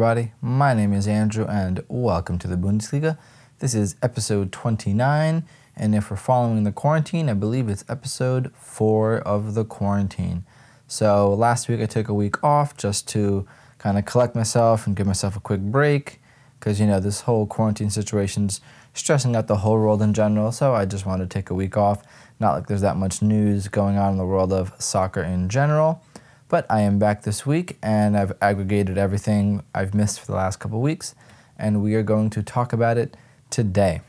everybody? 0.00 0.30
My 0.40 0.74
name 0.74 0.92
is 0.92 1.08
Andrew, 1.08 1.44
and 1.44 1.82
welcome 1.88 2.38
to 2.38 2.46
the 2.46 2.54
Bundesliga. 2.54 3.18
This 3.58 3.74
is 3.74 3.96
episode 4.00 4.52
29, 4.52 5.42
and 5.74 5.94
if 5.96 6.08
we're 6.08 6.16
following 6.16 6.62
the 6.62 6.70
quarantine, 6.70 7.28
I 7.28 7.34
believe 7.34 7.68
it's 7.68 7.84
episode 7.88 8.54
4 8.54 9.16
of 9.16 9.54
the 9.54 9.64
quarantine. 9.64 10.44
So, 10.86 11.34
last 11.34 11.68
week 11.68 11.80
I 11.80 11.86
took 11.86 12.08
a 12.08 12.14
week 12.14 12.44
off 12.44 12.76
just 12.76 13.08
to 13.08 13.48
kind 13.78 13.98
of 13.98 14.04
collect 14.04 14.36
myself 14.36 14.86
and 14.86 14.94
give 14.94 15.08
myself 15.08 15.34
a 15.34 15.40
quick 15.40 15.62
break 15.62 16.20
because, 16.60 16.78
you 16.78 16.86
know, 16.86 17.00
this 17.00 17.22
whole 17.22 17.44
quarantine 17.44 17.90
situation's 17.90 18.60
stressing 18.94 19.34
out 19.34 19.48
the 19.48 19.56
whole 19.56 19.80
world 19.80 20.00
in 20.00 20.14
general, 20.14 20.52
so 20.52 20.74
I 20.74 20.84
just 20.84 21.06
wanted 21.06 21.28
to 21.28 21.34
take 21.36 21.50
a 21.50 21.54
week 21.54 21.76
off. 21.76 22.04
Not 22.38 22.52
like 22.52 22.68
there's 22.68 22.82
that 22.82 22.96
much 22.96 23.20
news 23.20 23.66
going 23.66 23.98
on 23.98 24.12
in 24.12 24.18
the 24.18 24.24
world 24.24 24.52
of 24.52 24.72
soccer 24.78 25.24
in 25.24 25.48
general. 25.48 26.00
But 26.48 26.64
I 26.70 26.80
am 26.80 26.98
back 26.98 27.24
this 27.24 27.44
week 27.44 27.76
and 27.82 28.16
I've 28.16 28.32
aggregated 28.40 28.96
everything 28.96 29.62
I've 29.74 29.92
missed 29.92 30.20
for 30.20 30.26
the 30.26 30.34
last 30.34 30.56
couple 30.56 30.80
weeks, 30.80 31.14
and 31.58 31.82
we 31.82 31.94
are 31.94 32.02
going 32.02 32.30
to 32.30 32.42
talk 32.42 32.72
about 32.72 32.96
it 32.96 33.18
today. 33.50 34.00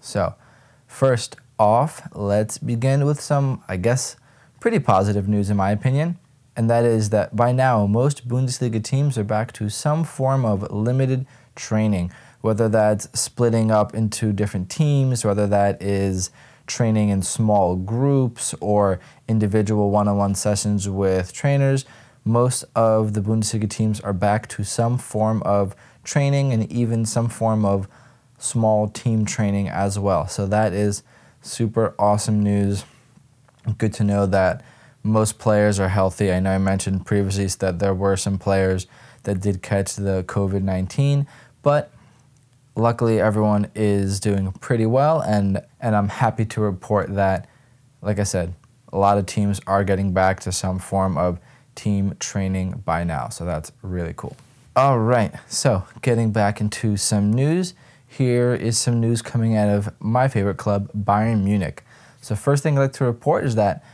So, 0.00 0.34
first 0.88 1.36
off, 1.56 2.02
let's 2.16 2.58
begin 2.58 3.04
with 3.04 3.20
some, 3.20 3.62
I 3.68 3.76
guess, 3.76 4.16
pretty 4.58 4.80
positive 4.80 5.28
news 5.28 5.50
in 5.50 5.56
my 5.56 5.70
opinion, 5.70 6.18
and 6.56 6.68
that 6.68 6.84
is 6.84 7.10
that 7.10 7.36
by 7.36 7.52
now 7.52 7.86
most 7.86 8.26
Bundesliga 8.26 8.82
teams 8.82 9.16
are 9.16 9.22
back 9.22 9.52
to 9.52 9.68
some 9.68 10.02
form 10.02 10.44
of 10.44 10.68
limited 10.72 11.26
training, 11.54 12.10
whether 12.40 12.68
that's 12.68 13.08
splitting 13.18 13.70
up 13.70 13.94
into 13.94 14.32
different 14.32 14.68
teams, 14.68 15.24
whether 15.24 15.46
that 15.46 15.80
is 15.80 16.30
training 16.68 17.08
in 17.08 17.22
small 17.22 17.74
groups 17.76 18.54
or 18.60 19.00
individual 19.26 19.90
one 19.90 20.06
on 20.06 20.16
one 20.16 20.34
sessions 20.34 20.88
with 20.88 21.32
trainers, 21.32 21.84
most 22.24 22.64
of 22.74 23.14
the 23.14 23.20
Bundesliga 23.20 23.68
teams 23.68 24.00
are 24.00 24.12
back 24.12 24.48
to 24.48 24.62
some 24.62 24.98
form 24.98 25.42
of 25.44 25.74
training 26.04 26.52
and 26.52 26.70
even 26.70 27.04
some 27.04 27.28
form 27.28 27.64
of 27.64 27.88
small 28.38 28.88
team 28.88 29.24
training 29.24 29.68
as 29.68 29.98
well. 29.98 30.28
So 30.28 30.46
that 30.46 30.72
is 30.72 31.02
super 31.42 31.94
awesome 31.98 32.42
news. 32.42 32.84
Good 33.78 33.92
to 33.94 34.04
know 34.04 34.26
that 34.26 34.62
most 35.02 35.38
players 35.38 35.80
are 35.80 35.88
healthy. 35.88 36.32
I 36.32 36.40
know 36.40 36.52
I 36.52 36.58
mentioned 36.58 37.06
previously 37.06 37.46
that 37.46 37.78
there 37.78 37.94
were 37.94 38.16
some 38.16 38.38
players 38.38 38.86
that 39.24 39.40
did 39.40 39.62
catch 39.62 39.96
the 39.96 40.24
COVID 40.26 40.62
19, 40.62 41.26
but 41.62 41.90
luckily 42.78 43.20
everyone 43.20 43.70
is 43.74 44.20
doing 44.20 44.52
pretty 44.52 44.86
well 44.86 45.20
and 45.20 45.60
and 45.80 45.96
I'm 45.96 46.08
happy 46.08 46.44
to 46.46 46.60
report 46.60 47.14
that 47.14 47.48
like 48.02 48.18
I 48.18 48.24
said 48.24 48.54
a 48.92 48.98
lot 48.98 49.18
of 49.18 49.26
teams 49.26 49.60
are 49.66 49.84
getting 49.84 50.12
back 50.12 50.40
to 50.40 50.52
some 50.52 50.78
form 50.78 51.18
of 51.18 51.38
team 51.74 52.16
training 52.20 52.82
by 52.84 53.04
now 53.04 53.28
so 53.28 53.44
that's 53.44 53.72
really 53.82 54.14
cool. 54.16 54.36
All 54.78 55.00
right. 55.00 55.34
So, 55.48 55.82
getting 56.02 56.30
back 56.30 56.60
into 56.60 56.96
some 56.96 57.32
news, 57.32 57.74
here 58.06 58.54
is 58.54 58.78
some 58.78 59.00
news 59.00 59.22
coming 59.22 59.56
out 59.56 59.68
of 59.68 59.92
my 59.98 60.28
favorite 60.28 60.56
club 60.56 60.88
Bayern 60.92 61.42
Munich. 61.42 61.82
So, 62.20 62.36
first 62.36 62.62
thing 62.62 62.78
I'd 62.78 62.82
like 62.82 62.92
to 62.92 63.04
report 63.04 63.44
is 63.44 63.56
that 63.56 63.84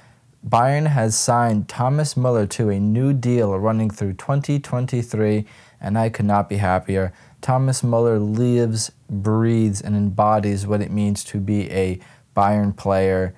Bayern 0.47 0.89
has 0.89 1.19
signed 1.19 1.71
Thomas 1.71 2.19
Muller 2.19 2.47
to 2.49 2.69
a 2.69 2.79
new 2.79 3.15
deal 3.15 3.59
running 3.59 3.89
through 3.89 4.13
2023 4.13 5.47
and 5.81 5.97
I 5.97 6.11
could 6.11 6.27
not 6.27 6.51
be 6.51 6.57
happier. 6.57 7.15
Thomas 7.45 7.85
Muller 7.85 8.19
lives, 8.19 8.91
breathes, 9.11 9.83
and 9.83 9.95
embodies 9.95 10.67
what 10.67 10.81
it 10.81 10.91
means 10.91 11.23
to 11.25 11.39
be 11.39 11.71
a 11.71 12.01
Bayern 12.35 12.75
player. 12.75 13.35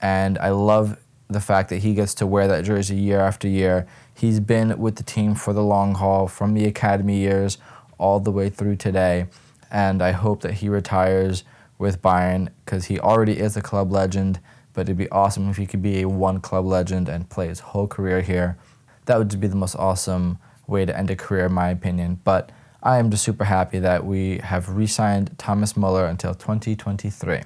And 0.00 0.38
I 0.38 0.48
love 0.48 0.98
the 1.28 1.42
fact 1.42 1.68
that 1.68 1.82
he 1.82 1.92
gets 1.92 2.14
to 2.14 2.26
wear 2.26 2.48
that 2.48 2.64
jersey 2.64 2.96
year 2.96 3.20
after 3.20 3.46
year. 3.46 3.86
He's 4.14 4.40
been 4.40 4.78
with 4.78 4.96
the 4.96 5.02
team 5.02 5.34
for 5.34 5.52
the 5.52 5.62
long 5.62 5.96
haul 5.96 6.26
from 6.26 6.54
the 6.54 6.64
academy 6.64 7.18
years 7.18 7.58
all 7.98 8.18
the 8.18 8.30
way 8.30 8.48
through 8.48 8.76
today. 8.76 9.26
And 9.70 10.00
I 10.00 10.12
hope 10.12 10.40
that 10.40 10.54
he 10.54 10.70
retires 10.70 11.44
with 11.76 12.00
Bayern 12.00 12.48
because 12.64 12.86
he 12.86 12.98
already 12.98 13.38
is 13.38 13.58
a 13.58 13.60
club 13.60 13.92
legend. 13.92 14.40
But 14.72 14.86
it'd 14.86 14.96
be 14.96 15.10
awesome 15.10 15.50
if 15.50 15.58
he 15.58 15.66
could 15.66 15.82
be 15.82 16.00
a 16.00 16.08
one 16.08 16.40
club 16.40 16.64
legend 16.64 17.10
and 17.10 17.28
play 17.28 17.48
his 17.48 17.60
whole 17.60 17.86
career 17.86 18.22
here. 18.22 18.56
That 19.04 19.18
would 19.18 19.38
be 19.38 19.48
the 19.48 19.54
most 19.54 19.76
awesome 19.76 20.38
way 20.66 20.86
to 20.86 20.96
end 20.96 21.10
a 21.10 21.16
career, 21.16 21.44
in 21.44 21.52
my 21.52 21.68
opinion. 21.68 22.20
But 22.24 22.52
I 22.82 22.96
am 22.96 23.10
just 23.10 23.24
super 23.24 23.44
happy 23.44 23.78
that 23.78 24.06
we 24.06 24.38
have 24.38 24.70
re 24.70 24.86
signed 24.86 25.36
Thomas 25.36 25.76
Muller 25.76 26.06
until 26.06 26.34
2023. 26.34 27.42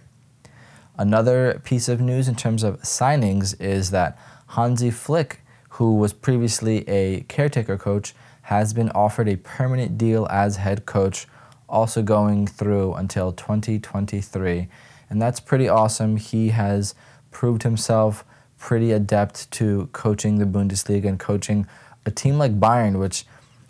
Another 0.96 1.60
piece 1.64 1.88
of 1.88 2.00
news 2.00 2.28
in 2.28 2.36
terms 2.36 2.62
of 2.62 2.80
signings 2.82 3.60
is 3.60 3.90
that 3.90 4.16
Hansi 4.50 4.92
Flick, 4.92 5.40
who 5.70 5.96
was 5.96 6.12
previously 6.12 6.88
a 6.88 7.22
caretaker 7.22 7.76
coach, 7.76 8.14
has 8.42 8.72
been 8.72 8.90
offered 8.90 9.28
a 9.28 9.36
permanent 9.36 9.98
deal 9.98 10.28
as 10.30 10.58
head 10.58 10.86
coach, 10.86 11.26
also 11.68 12.00
going 12.00 12.46
through 12.46 12.94
until 12.94 13.32
2023. 13.32 14.68
And 15.10 15.20
that's 15.20 15.40
pretty 15.40 15.68
awesome. 15.68 16.16
He 16.16 16.50
has 16.50 16.94
proved 17.32 17.64
himself 17.64 18.24
pretty 18.56 18.92
adept 18.92 19.50
to 19.50 19.88
coaching 19.92 20.38
the 20.38 20.44
Bundesliga 20.44 21.06
and 21.06 21.18
coaching 21.18 21.66
a 22.06 22.12
team 22.12 22.38
like 22.38 22.60
Bayern, 22.60 23.00
which 23.00 23.24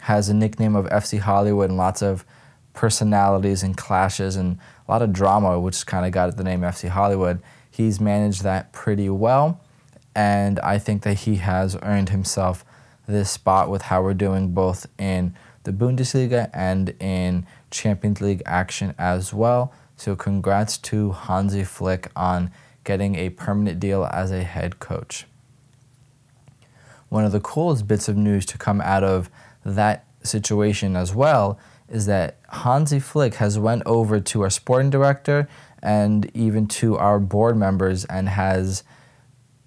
has 0.05 0.29
a 0.29 0.35
nickname 0.35 0.77
of 0.77 0.85
FC 0.87 1.19
Hollywood 1.19 1.71
and 1.71 1.79
lots 1.79 2.03
of 2.03 2.27
personalities 2.75 3.63
and 3.63 3.75
clashes 3.75 4.37
and 4.37 4.59
a 4.87 4.93
lot 4.93 5.01
of 5.01 5.15
drama, 5.15 5.59
which 5.59 5.87
kind 5.87 6.05
of 6.05 6.13
got 6.13 6.37
the 6.37 6.45
name 6.45 6.61
FC 6.61 6.91
Hollywood. 6.91 7.41
He's 7.71 7.99
managed 7.99 8.43
that 8.43 8.71
pretty 8.71 9.09
well, 9.09 9.63
and 10.15 10.61
I 10.61 10.79
think 10.79 11.05
that 11.05 11.21
he 11.21 11.37
has 11.37 11.79
earned 11.81 12.11
himself 12.11 12.67
this 13.07 13.31
spot 13.31 13.71
with 13.71 13.83
how 13.83 14.03
we're 14.03 14.13
doing 14.13 14.53
both 14.53 14.87
in 14.99 15.35
the 15.63 15.73
Bundesliga 15.73 16.51
and 16.53 16.95
in 17.01 17.47
Champions 17.71 18.21
League 18.21 18.43
action 18.45 18.95
as 18.99 19.33
well. 19.33 19.73
So, 19.97 20.15
congrats 20.17 20.77
to 20.79 21.13
Hansi 21.13 21.65
Flick 21.65 22.11
on 22.15 22.51
getting 22.85 23.15
a 23.15 23.31
permanent 23.31 23.81
deal 23.81 24.05
as 24.13 24.31
a 24.31 24.43
head 24.43 24.81
coach. 24.81 25.25
One 27.09 27.25
of 27.25 27.33
the 27.33 27.41
coolest 27.41 27.89
bits 27.89 28.07
of 28.07 28.19
news 28.19 28.45
to 28.47 28.59
come 28.59 28.83
out 28.83 29.03
of 29.03 29.31
that 29.65 30.07
situation 30.23 30.97
as 30.97 31.15
well 31.15 31.59
is 31.89 32.07
that 32.07 32.39
Hansi 32.49 32.99
Flick 32.99 33.35
has 33.35 33.59
went 33.59 33.83
over 33.87 34.21
to 34.21 34.43
our 34.43 34.51
sporting 34.51 34.91
director 34.91 35.49
and 35.83 36.31
even 36.35 36.67
to 36.67 36.97
our 36.97 37.19
board 37.19 37.57
members 37.57 38.05
and 38.07 38.29
has 38.29 38.83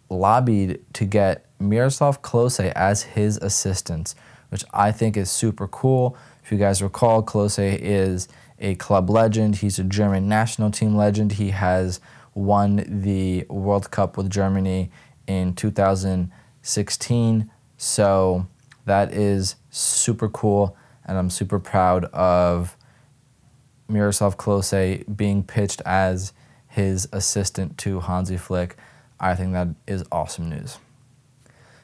lobbied 0.09 0.79
to 0.93 1.05
get 1.05 1.45
Miroslav 1.59 2.21
Klose 2.21 2.71
as 2.71 3.03
his 3.03 3.37
assistant, 3.37 4.15
which 4.49 4.63
I 4.73 4.91
think 4.91 5.15
is 5.15 5.29
super 5.29 5.67
cool. 5.67 6.17
If 6.43 6.51
you 6.51 6.57
guys 6.57 6.81
recall, 6.81 7.23
Klose 7.23 7.77
is 7.79 8.27
a 8.59 8.75
club 8.75 9.09
legend. 9.09 9.57
He's 9.57 9.79
a 9.79 9.83
German 9.83 10.27
national 10.27 10.71
team 10.71 10.95
legend. 10.95 11.33
He 11.33 11.51
has 11.51 11.99
won 12.33 12.83
the 12.87 13.45
World 13.49 13.91
Cup 13.91 14.17
with 14.17 14.29
Germany 14.29 14.89
in 15.27 15.53
2016. 15.53 17.51
So 17.77 18.47
that 18.87 19.13
is 19.13 19.55
super 19.69 20.27
cool, 20.27 20.75
and 21.05 21.17
I'm 21.17 21.29
super 21.29 21.59
proud 21.59 22.05
of 22.05 22.75
Miroslav 23.87 24.37
Klose 24.37 25.15
being 25.15 25.43
pitched 25.43 25.81
as 25.85 26.33
his 26.67 27.07
assistant 27.11 27.77
to 27.79 28.01
Hansi 28.01 28.37
Flick. 28.37 28.75
I 29.19 29.35
think 29.35 29.53
that 29.53 29.69
is 29.87 30.03
awesome 30.11 30.49
news. 30.49 30.79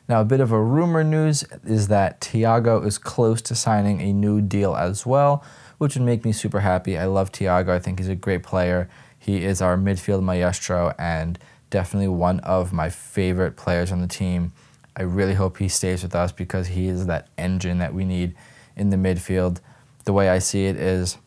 Now, 0.10 0.20
a 0.22 0.26
bit 0.26 0.42
of 0.42 0.52
a 0.52 0.62
rumor 0.62 1.04
news 1.04 1.46
is 1.64 1.88
that 1.88 2.20
Thiago 2.20 2.86
is 2.86 2.98
close 2.98 3.42
to 3.44 3.56
signing 3.56 4.02
a 4.02 4.12
new 4.12 4.42
deal 4.42 4.76
as 4.76 5.06
well, 5.06 5.44
which 5.78 5.96
would 5.96 6.04
make 6.04 6.26
me 6.26 6.34
super 6.34 6.60
happy. 6.60 6.98
I 6.98 7.06
love 7.06 7.32
Thiago. 7.32 7.70
I 7.70 7.80
think 7.80 8.00
he's 8.00 8.10
a 8.10 8.16
great 8.16 8.44
player. 8.44 8.90
He 9.18 9.46
is 9.46 9.62
our 9.62 9.78
midfield 9.78 10.22
maestro 10.22 10.94
and 11.00 11.40
definitely 11.70 12.10
one 12.10 12.42
of 12.42 12.74
my 12.74 12.90
favorite 12.90 13.56
players 13.56 13.92
on 13.92 14.02
the 14.02 14.08
team. 14.08 14.52
I 14.96 15.04
really 15.04 15.34
hope 15.34 15.58
he 15.58 15.68
stays 15.68 16.04
with 16.04 16.16
us 16.16 16.32
because 16.32 16.68
he 16.68 16.88
is 16.88 17.08
that 17.08 17.28
engine 17.38 17.80
that 17.80 17.94
we 17.94 18.06
need 18.06 18.36
in 18.76 18.90
the 18.90 18.98
midfield. 18.98 19.60
The 20.06 20.14
way 20.14 20.30
I 20.30 20.40
see 20.40 20.66
it 20.66 20.76
is 20.76 21.18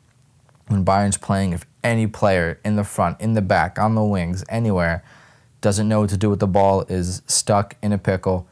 when 0.68 0.84
Bayern's 0.84 1.16
playing, 1.16 1.52
if 1.52 1.64
any 1.82 2.06
player 2.06 2.60
in 2.64 2.76
the 2.76 2.84
front, 2.84 3.20
in 3.20 3.34
the 3.34 3.42
back, 3.42 3.78
on 3.78 3.94
the 3.94 4.04
wings, 4.04 4.44
anywhere, 4.48 5.04
doesn't 5.60 5.88
know 5.88 6.00
what 6.00 6.10
to 6.10 6.16
do 6.16 6.30
with 6.30 6.40
the 6.40 6.46
ball, 6.46 6.82
is 6.82 7.22
stuck 7.26 7.76
in 7.82 7.92
a 7.92 7.98
pickle, 7.98 8.48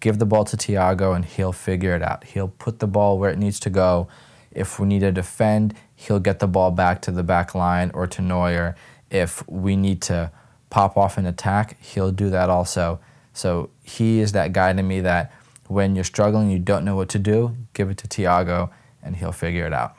give 0.00 0.18
the 0.18 0.26
ball 0.26 0.44
to 0.44 0.56
Thiago 0.56 1.14
and 1.14 1.24
he'll 1.24 1.52
figure 1.52 1.94
it 1.94 2.02
out. 2.02 2.24
He'll 2.24 2.48
put 2.48 2.78
the 2.78 2.86
ball 2.86 3.18
where 3.18 3.30
it 3.30 3.38
needs 3.38 3.58
to 3.60 3.70
go. 3.70 4.08
If 4.50 4.78
we 4.78 4.86
need 4.86 5.00
to 5.00 5.12
defend, 5.12 5.74
he'll 5.94 6.20
get 6.20 6.40
the 6.40 6.46
ball 6.46 6.70
back 6.70 7.00
to 7.02 7.10
the 7.10 7.22
back 7.22 7.54
line 7.54 7.90
or 7.94 8.06
to 8.08 8.22
Neuer. 8.22 8.76
If 9.10 9.48
we 9.48 9.76
need 9.76 10.02
to 10.02 10.30
pop 10.70 10.96
off 10.96 11.18
an 11.18 11.26
attack, 11.26 11.80
he'll 11.82 12.12
do 12.12 12.30
that 12.30 12.50
also. 12.50 13.00
So 13.32 13.70
he 13.82 14.20
is 14.20 14.32
that 14.32 14.52
guy 14.52 14.72
to 14.72 14.82
me 14.82 15.00
that 15.00 15.32
when 15.68 15.94
you're 15.94 16.04
struggling, 16.04 16.50
you 16.50 16.58
don't 16.58 16.84
know 16.84 16.96
what 16.96 17.08
to 17.10 17.18
do, 17.18 17.56
give 17.72 17.90
it 17.90 17.98
to 17.98 18.08
Thiago 18.08 18.70
and 19.02 19.16
he'll 19.16 19.32
figure 19.32 19.66
it 19.66 19.72
out. 19.72 19.96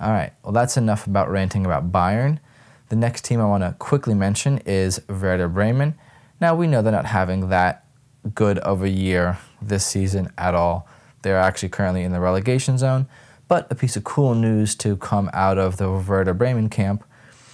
All 0.00 0.10
right, 0.10 0.32
well, 0.42 0.52
that's 0.52 0.76
enough 0.76 1.06
about 1.06 1.30
ranting 1.30 1.64
about 1.64 1.90
Bayern. 1.90 2.38
The 2.88 2.96
next 2.96 3.24
team 3.24 3.40
I 3.40 3.46
want 3.46 3.62
to 3.62 3.74
quickly 3.78 4.14
mention 4.14 4.58
is 4.66 5.00
Werder 5.08 5.48
Bremen. 5.48 5.94
Now, 6.40 6.54
we 6.54 6.66
know 6.66 6.82
they're 6.82 6.92
not 6.92 7.06
having 7.06 7.48
that 7.48 7.86
good 8.34 8.58
of 8.58 8.82
a 8.82 8.90
year 8.90 9.38
this 9.62 9.86
season 9.86 10.30
at 10.36 10.54
all. 10.54 10.88
They're 11.22 11.38
actually 11.38 11.70
currently 11.70 12.02
in 12.02 12.12
the 12.12 12.20
relegation 12.20 12.76
zone. 12.76 13.06
But 13.48 13.70
a 13.70 13.74
piece 13.74 13.96
of 13.96 14.04
cool 14.04 14.34
news 14.34 14.74
to 14.76 14.96
come 14.96 15.30
out 15.32 15.58
of 15.58 15.76
the 15.76 15.90
Werder 15.90 16.34
Bremen 16.34 16.68
camp 16.68 17.04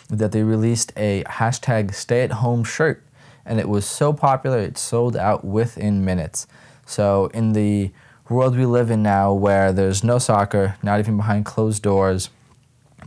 that 0.08 0.32
they 0.32 0.42
released 0.42 0.92
a 0.96 1.24
hashtag 1.24 1.94
stay 1.94 2.22
at 2.22 2.32
home 2.32 2.64
shirt. 2.64 3.04
And 3.50 3.58
it 3.58 3.68
was 3.68 3.84
so 3.84 4.12
popular, 4.12 4.60
it 4.60 4.78
sold 4.78 5.16
out 5.16 5.44
within 5.44 6.04
minutes. 6.04 6.46
So, 6.86 7.26
in 7.34 7.52
the 7.52 7.90
world 8.28 8.56
we 8.56 8.64
live 8.64 8.92
in 8.92 9.02
now, 9.02 9.32
where 9.32 9.72
there's 9.72 10.04
no 10.04 10.20
soccer, 10.20 10.76
not 10.84 11.00
even 11.00 11.16
behind 11.16 11.46
closed 11.46 11.82
doors, 11.82 12.30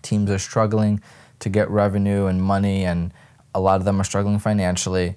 teams 0.02 0.30
are 0.30 0.38
struggling 0.38 1.02
to 1.40 1.48
get 1.48 1.70
revenue 1.70 2.26
and 2.26 2.44
money, 2.44 2.84
and 2.84 3.14
a 3.56 3.62
lot 3.62 3.78
of 3.78 3.86
them 3.86 4.02
are 4.02 4.04
struggling 4.04 4.38
financially. 4.38 5.16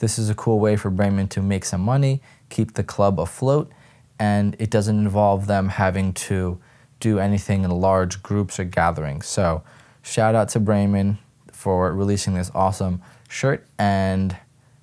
This 0.00 0.18
is 0.18 0.28
a 0.28 0.34
cool 0.34 0.58
way 0.58 0.74
for 0.74 0.90
Bremen 0.90 1.28
to 1.28 1.42
make 1.42 1.64
some 1.64 1.82
money, 1.82 2.20
keep 2.48 2.74
the 2.74 2.82
club 2.82 3.20
afloat, 3.20 3.70
and 4.18 4.56
it 4.58 4.68
doesn't 4.68 4.98
involve 4.98 5.46
them 5.46 5.68
having 5.68 6.12
to 6.12 6.60
do 6.98 7.20
anything 7.20 7.62
in 7.62 7.70
large 7.70 8.20
groups 8.24 8.58
or 8.58 8.64
gatherings. 8.64 9.28
So, 9.28 9.62
shout 10.02 10.34
out 10.34 10.48
to 10.48 10.58
Bremen 10.58 11.18
for 11.52 11.94
releasing 11.94 12.34
this 12.34 12.50
awesome 12.52 13.00
shirt 13.30 13.66
and 13.78 14.36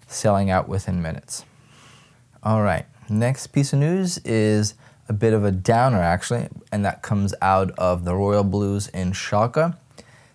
selling 0.07 0.49
out 0.49 0.69
within 0.69 1.01
minutes. 1.01 1.43
All 2.41 2.63
right, 2.63 2.85
next 3.09 3.47
piece 3.47 3.73
of 3.73 3.79
news 3.79 4.17
is 4.19 4.73
a 5.09 5.13
bit 5.13 5.33
of 5.33 5.43
a 5.43 5.51
downer 5.51 6.01
actually, 6.01 6.47
and 6.71 6.83
that 6.85 7.01
comes 7.01 7.33
out 7.41 7.71
of 7.77 8.05
the 8.05 8.15
Royal 8.15 8.43
Blues 8.43 8.87
in 8.89 9.11
Schalke. 9.11 9.77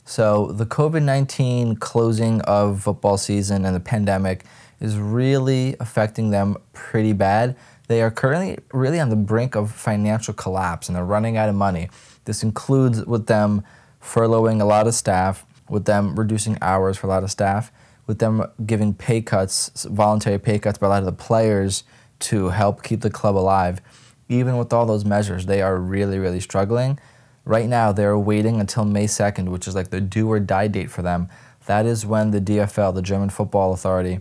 So, 0.04 0.48
the 0.52 0.66
COVID 0.66 1.02
19 1.02 1.76
closing 1.76 2.40
of 2.42 2.82
football 2.82 3.16
season 3.16 3.64
and 3.64 3.74
the 3.74 3.80
pandemic 3.80 4.44
is 4.80 4.98
really 4.98 5.76
affecting 5.80 6.30
them 6.30 6.56
pretty 6.72 7.12
bad. 7.12 7.56
They 7.86 8.02
are 8.02 8.10
currently 8.10 8.58
really 8.72 8.98
on 8.98 9.10
the 9.10 9.16
brink 9.16 9.54
of 9.54 9.70
financial 9.70 10.34
collapse 10.34 10.88
and 10.88 10.96
they're 10.96 11.04
running 11.04 11.36
out 11.36 11.48
of 11.48 11.54
money. 11.54 11.88
This 12.24 12.42
includes 12.42 13.04
with 13.04 13.26
them 13.26 13.62
furloughing 14.02 14.60
a 14.60 14.64
lot 14.64 14.86
of 14.86 14.94
staff, 14.94 15.46
with 15.68 15.84
them 15.84 16.16
reducing 16.16 16.58
hours 16.60 16.98
for 16.98 17.06
a 17.06 17.10
lot 17.10 17.22
of 17.22 17.30
staff, 17.30 17.70
with 18.06 18.18
them 18.18 18.44
giving 18.66 18.94
pay 18.94 19.20
cuts, 19.20 19.84
voluntary 19.84 20.38
pay 20.38 20.58
cuts 20.58 20.78
by 20.78 20.86
a 20.86 20.90
lot 20.90 20.98
of 21.00 21.06
the 21.06 21.12
players 21.12 21.84
to 22.20 22.48
help 22.48 22.82
keep 22.82 23.00
the 23.00 23.10
club 23.10 23.36
alive. 23.36 23.80
Even 24.28 24.56
with 24.56 24.72
all 24.72 24.86
those 24.86 25.04
measures, 25.04 25.46
they 25.46 25.62
are 25.62 25.76
really, 25.76 26.18
really 26.18 26.40
struggling. 26.40 26.98
Right 27.44 27.68
now, 27.68 27.92
they're 27.92 28.18
waiting 28.18 28.60
until 28.60 28.84
May 28.84 29.06
2nd, 29.06 29.48
which 29.48 29.66
is 29.66 29.74
like 29.74 29.90
the 29.90 30.00
do 30.00 30.30
or 30.30 30.38
die 30.38 30.68
date 30.68 30.90
for 30.90 31.02
them. 31.02 31.28
That 31.66 31.86
is 31.86 32.06
when 32.06 32.30
the 32.30 32.40
DFL, 32.40 32.94
the 32.94 33.02
German 33.02 33.30
Football 33.30 33.72
Authority, 33.72 34.20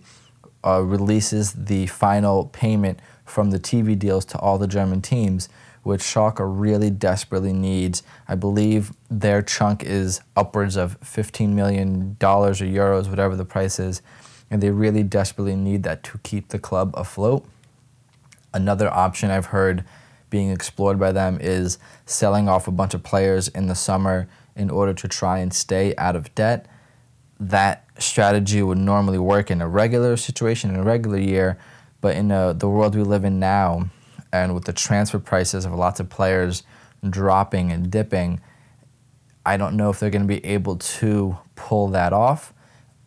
uh, 0.65 0.81
releases 0.81 1.53
the 1.53 1.87
final 1.87 2.45
payment 2.45 2.99
from 3.25 3.51
the 3.51 3.59
TV 3.59 3.97
deals 3.97 4.25
to 4.25 4.39
all 4.39 4.57
the 4.57 4.67
German 4.67 5.01
teams, 5.01 5.49
which 5.83 6.01
Schalke 6.01 6.39
really 6.41 6.89
desperately 6.89 7.53
needs. 7.53 8.03
I 8.27 8.35
believe 8.35 8.91
their 9.09 9.41
chunk 9.41 9.83
is 9.83 10.21
upwards 10.35 10.75
of 10.75 10.99
$15 11.01 11.49
million 11.49 12.17
or 12.21 12.51
euros, 12.53 13.09
whatever 13.09 13.35
the 13.35 13.45
price 13.45 13.79
is, 13.79 14.01
and 14.49 14.61
they 14.61 14.69
really 14.69 15.03
desperately 15.03 15.55
need 15.55 15.83
that 15.83 16.03
to 16.03 16.19
keep 16.19 16.49
the 16.49 16.59
club 16.59 16.93
afloat. 16.95 17.45
Another 18.53 18.89
option 18.93 19.31
I've 19.31 19.47
heard 19.47 19.83
being 20.29 20.49
explored 20.49 20.99
by 20.99 21.11
them 21.11 21.37
is 21.41 21.77
selling 22.05 22.47
off 22.47 22.67
a 22.67 22.71
bunch 22.71 22.93
of 22.93 23.03
players 23.03 23.47
in 23.47 23.67
the 23.67 23.75
summer 23.75 24.27
in 24.55 24.69
order 24.69 24.93
to 24.93 25.07
try 25.07 25.39
and 25.39 25.53
stay 25.53 25.95
out 25.97 26.15
of 26.15 26.33
debt. 26.35 26.67
That 27.39 27.85
strategy 27.97 28.61
would 28.61 28.77
normally 28.77 29.17
work 29.17 29.49
in 29.49 29.61
a 29.61 29.67
regular 29.67 30.15
situation, 30.17 30.69
in 30.69 30.77
a 30.77 30.83
regular 30.83 31.17
year, 31.17 31.57
but 32.01 32.15
in 32.15 32.31
a, 32.31 32.53
the 32.53 32.69
world 32.69 32.95
we 32.95 33.03
live 33.03 33.23
in 33.23 33.39
now, 33.39 33.89
and 34.31 34.53
with 34.53 34.65
the 34.65 34.73
transfer 34.73 35.19
prices 35.19 35.65
of 35.65 35.73
lots 35.73 35.99
of 35.99 36.09
players 36.09 36.63
dropping 37.07 37.71
and 37.71 37.91
dipping, 37.91 38.39
I 39.45 39.57
don't 39.57 39.75
know 39.75 39.89
if 39.89 39.99
they're 39.99 40.09
going 40.09 40.27
to 40.27 40.27
be 40.27 40.45
able 40.45 40.77
to 40.77 41.37
pull 41.55 41.87
that 41.89 42.13
off 42.13 42.53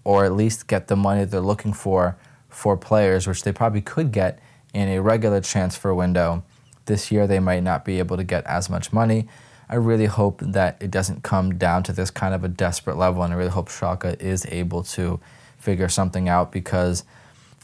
or 0.05 0.25
at 0.25 0.33
least 0.33 0.67
get 0.67 0.89
the 0.89 0.97
money 0.97 1.25
they're 1.25 1.41
looking 1.41 1.73
for 1.73 2.17
for 2.49 2.77
players, 2.77 3.27
which 3.27 3.43
they 3.43 3.53
probably 3.53 3.81
could 3.81 4.13
get 4.13 4.39
in 4.73 4.89
a 4.89 5.01
regular 5.01 5.41
transfer 5.41 5.95
window. 5.95 6.45
This 6.87 7.11
year, 7.11 7.27
they 7.27 7.41
might 7.41 7.63
not 7.63 7.85
be 7.85 7.99
able 7.99 8.17
to 8.17 8.25
get 8.25 8.45
as 8.47 8.69
much 8.69 8.93
money. 8.93 9.27
I 9.69 9.77
really 9.77 10.07
hope 10.07 10.41
that 10.41 10.77
it 10.81 10.91
doesn't 10.91 11.23
come 11.23 11.57
down 11.57 11.83
to 11.85 11.93
this 11.93 12.11
kind 12.11 12.35
of 12.35 12.45
a 12.45 12.49
desperate 12.49 12.97
level, 12.99 13.23
and 13.23 13.33
I 13.33 13.37
really 13.37 13.51
hope 13.51 13.69
Schalke 13.69 14.21
is 14.21 14.45
able 14.47 14.83
to 14.85 15.21
figure 15.57 15.89
something 15.89 16.29
out 16.29 16.53
because 16.53 17.05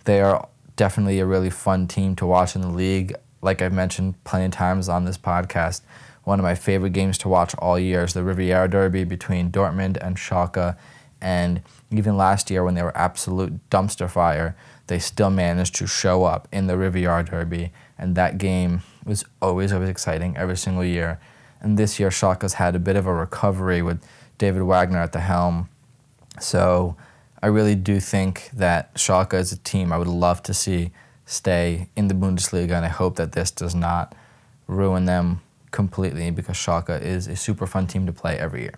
they 0.05 0.23
are 0.23 0.49
definitely 0.77 1.21
a 1.21 1.27
really 1.27 1.51
fun 1.51 1.87
team 1.87 2.17
to 2.17 2.27
watch 2.27 2.57
in 2.57 2.62
the 2.62 2.69
league. 2.69 3.15
Like 3.43 3.63
I've 3.63 3.73
mentioned 3.73 4.23
plenty 4.25 4.47
of 4.47 4.53
times 4.53 4.89
on 4.89 5.05
this 5.05 5.19
podcast, 5.19 5.83
one 6.25 6.39
of 6.39 6.45
my 6.45 6.55
favorite 6.55 6.93
games 6.93 7.17
to 7.19 7.29
watch 7.29 7.55
all 7.57 7.79
year 7.79 8.05
is 8.05 8.15
the 8.15 8.23
Revier 8.23 8.69
Derby 8.69 9.05
between 9.05 9.51
Dortmund 9.51 9.97
and 10.01 10.17
Schalke. 10.17 10.77
And 11.21 11.63
even 11.91 12.17
last 12.17 12.51
year, 12.51 12.65
when 12.65 12.75
they 12.75 12.83
were 12.83 12.97
absolute 12.97 13.69
dumpster 13.71 14.09
fire, 14.09 14.57
they 14.87 14.99
still 14.99 15.31
managed 15.31 15.75
to 15.77 15.87
show 15.87 16.25
up 16.25 16.49
in 16.53 16.67
the 16.67 16.77
Revier 16.77 17.23
Derby. 17.23 17.73
And 17.99 18.15
that 18.17 18.39
game 18.39 18.83
was 19.05 19.25
always, 19.41 19.73
always 19.73 19.89
exciting 19.89 20.37
every 20.37 20.57
single 20.57 20.85
year. 20.85 21.21
And 21.61 21.79
this 21.79 21.99
year, 21.99 22.11
Schalke's 22.11 22.55
had 22.55 22.75
a 22.75 22.79
bit 22.79 22.97
of 22.97 23.07
a 23.07 23.15
recovery 23.15 23.83
with 23.83 24.03
David 24.39 24.63
Wagner 24.63 24.99
at 24.99 25.13
the 25.13 25.21
helm. 25.21 25.69
So 26.39 26.97
I 27.43 27.47
really 27.49 27.75
do 27.75 28.01
think 28.01 28.51
that 28.55 28.95
Schalke 28.95 29.35
is 29.35 29.53
a 29.53 29.59
team 29.59 29.93
I 29.93 29.99
would 29.99 30.07
love 30.07 30.43
to 30.45 30.55
see 30.55 30.91
stay 31.31 31.87
in 31.94 32.09
the 32.09 32.15
Bundesliga, 32.15 32.73
and 32.73 32.85
I 32.85 32.88
hope 32.88 33.15
that 33.17 33.32
this 33.32 33.53
does 33.53 33.75
not 33.75 34.15
ruin 34.67 35.05
them 35.05 35.41
completely 35.71 36.31
because 36.32 36.56
Schalke 36.56 37.00
is 37.00 37.29
a 37.29 37.37
super 37.37 37.67
fun 37.69 37.87
team 37.87 38.05
to 38.06 38.12
play 38.12 38.37
every 38.37 38.62
year. 38.62 38.75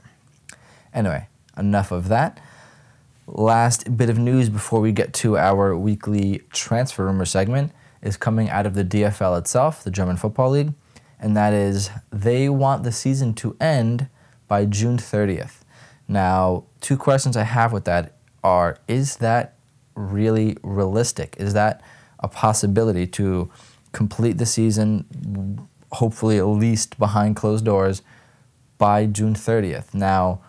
Anyway, 0.92 1.28
enough 1.56 1.90
of 1.90 2.08
that. 2.08 2.38
Last 3.26 3.96
bit 3.96 4.10
of 4.10 4.18
news 4.18 4.50
before 4.50 4.80
we 4.80 4.92
get 4.92 5.14
to 5.14 5.38
our 5.38 5.74
weekly 5.74 6.42
transfer 6.52 7.06
rumor 7.06 7.24
segment 7.24 7.72
is 8.02 8.18
coming 8.18 8.50
out 8.50 8.66
of 8.66 8.74
the 8.74 8.84
DFL 8.84 9.38
itself, 9.38 9.82
the 9.82 9.90
German 9.90 10.18
Football 10.18 10.50
League, 10.50 10.74
and 11.18 11.34
that 11.34 11.54
is 11.54 11.88
they 12.10 12.50
want 12.50 12.82
the 12.82 12.92
season 12.92 13.32
to 13.34 13.56
end 13.60 14.08
by 14.46 14.66
June 14.66 14.98
30th. 14.98 15.60
Now, 16.06 16.64
two 16.82 16.98
questions 16.98 17.34
I 17.34 17.44
have 17.44 17.72
with 17.72 17.86
that 17.86 18.12
are 18.44 18.76
is 18.88 19.16
that 19.16 19.54
really 19.94 20.58
realistic? 20.62 21.34
Is 21.38 21.54
that 21.54 21.80
a 22.22 22.28
possibility 22.28 23.06
to 23.06 23.50
complete 23.92 24.38
the 24.38 24.46
season, 24.46 25.68
hopefully 25.92 26.38
at 26.38 26.44
least 26.44 26.98
behind 26.98 27.36
closed 27.36 27.64
doors, 27.64 28.02
by 28.78 29.06
June 29.06 29.34
30th? 29.34 29.92
Now, 29.94 30.40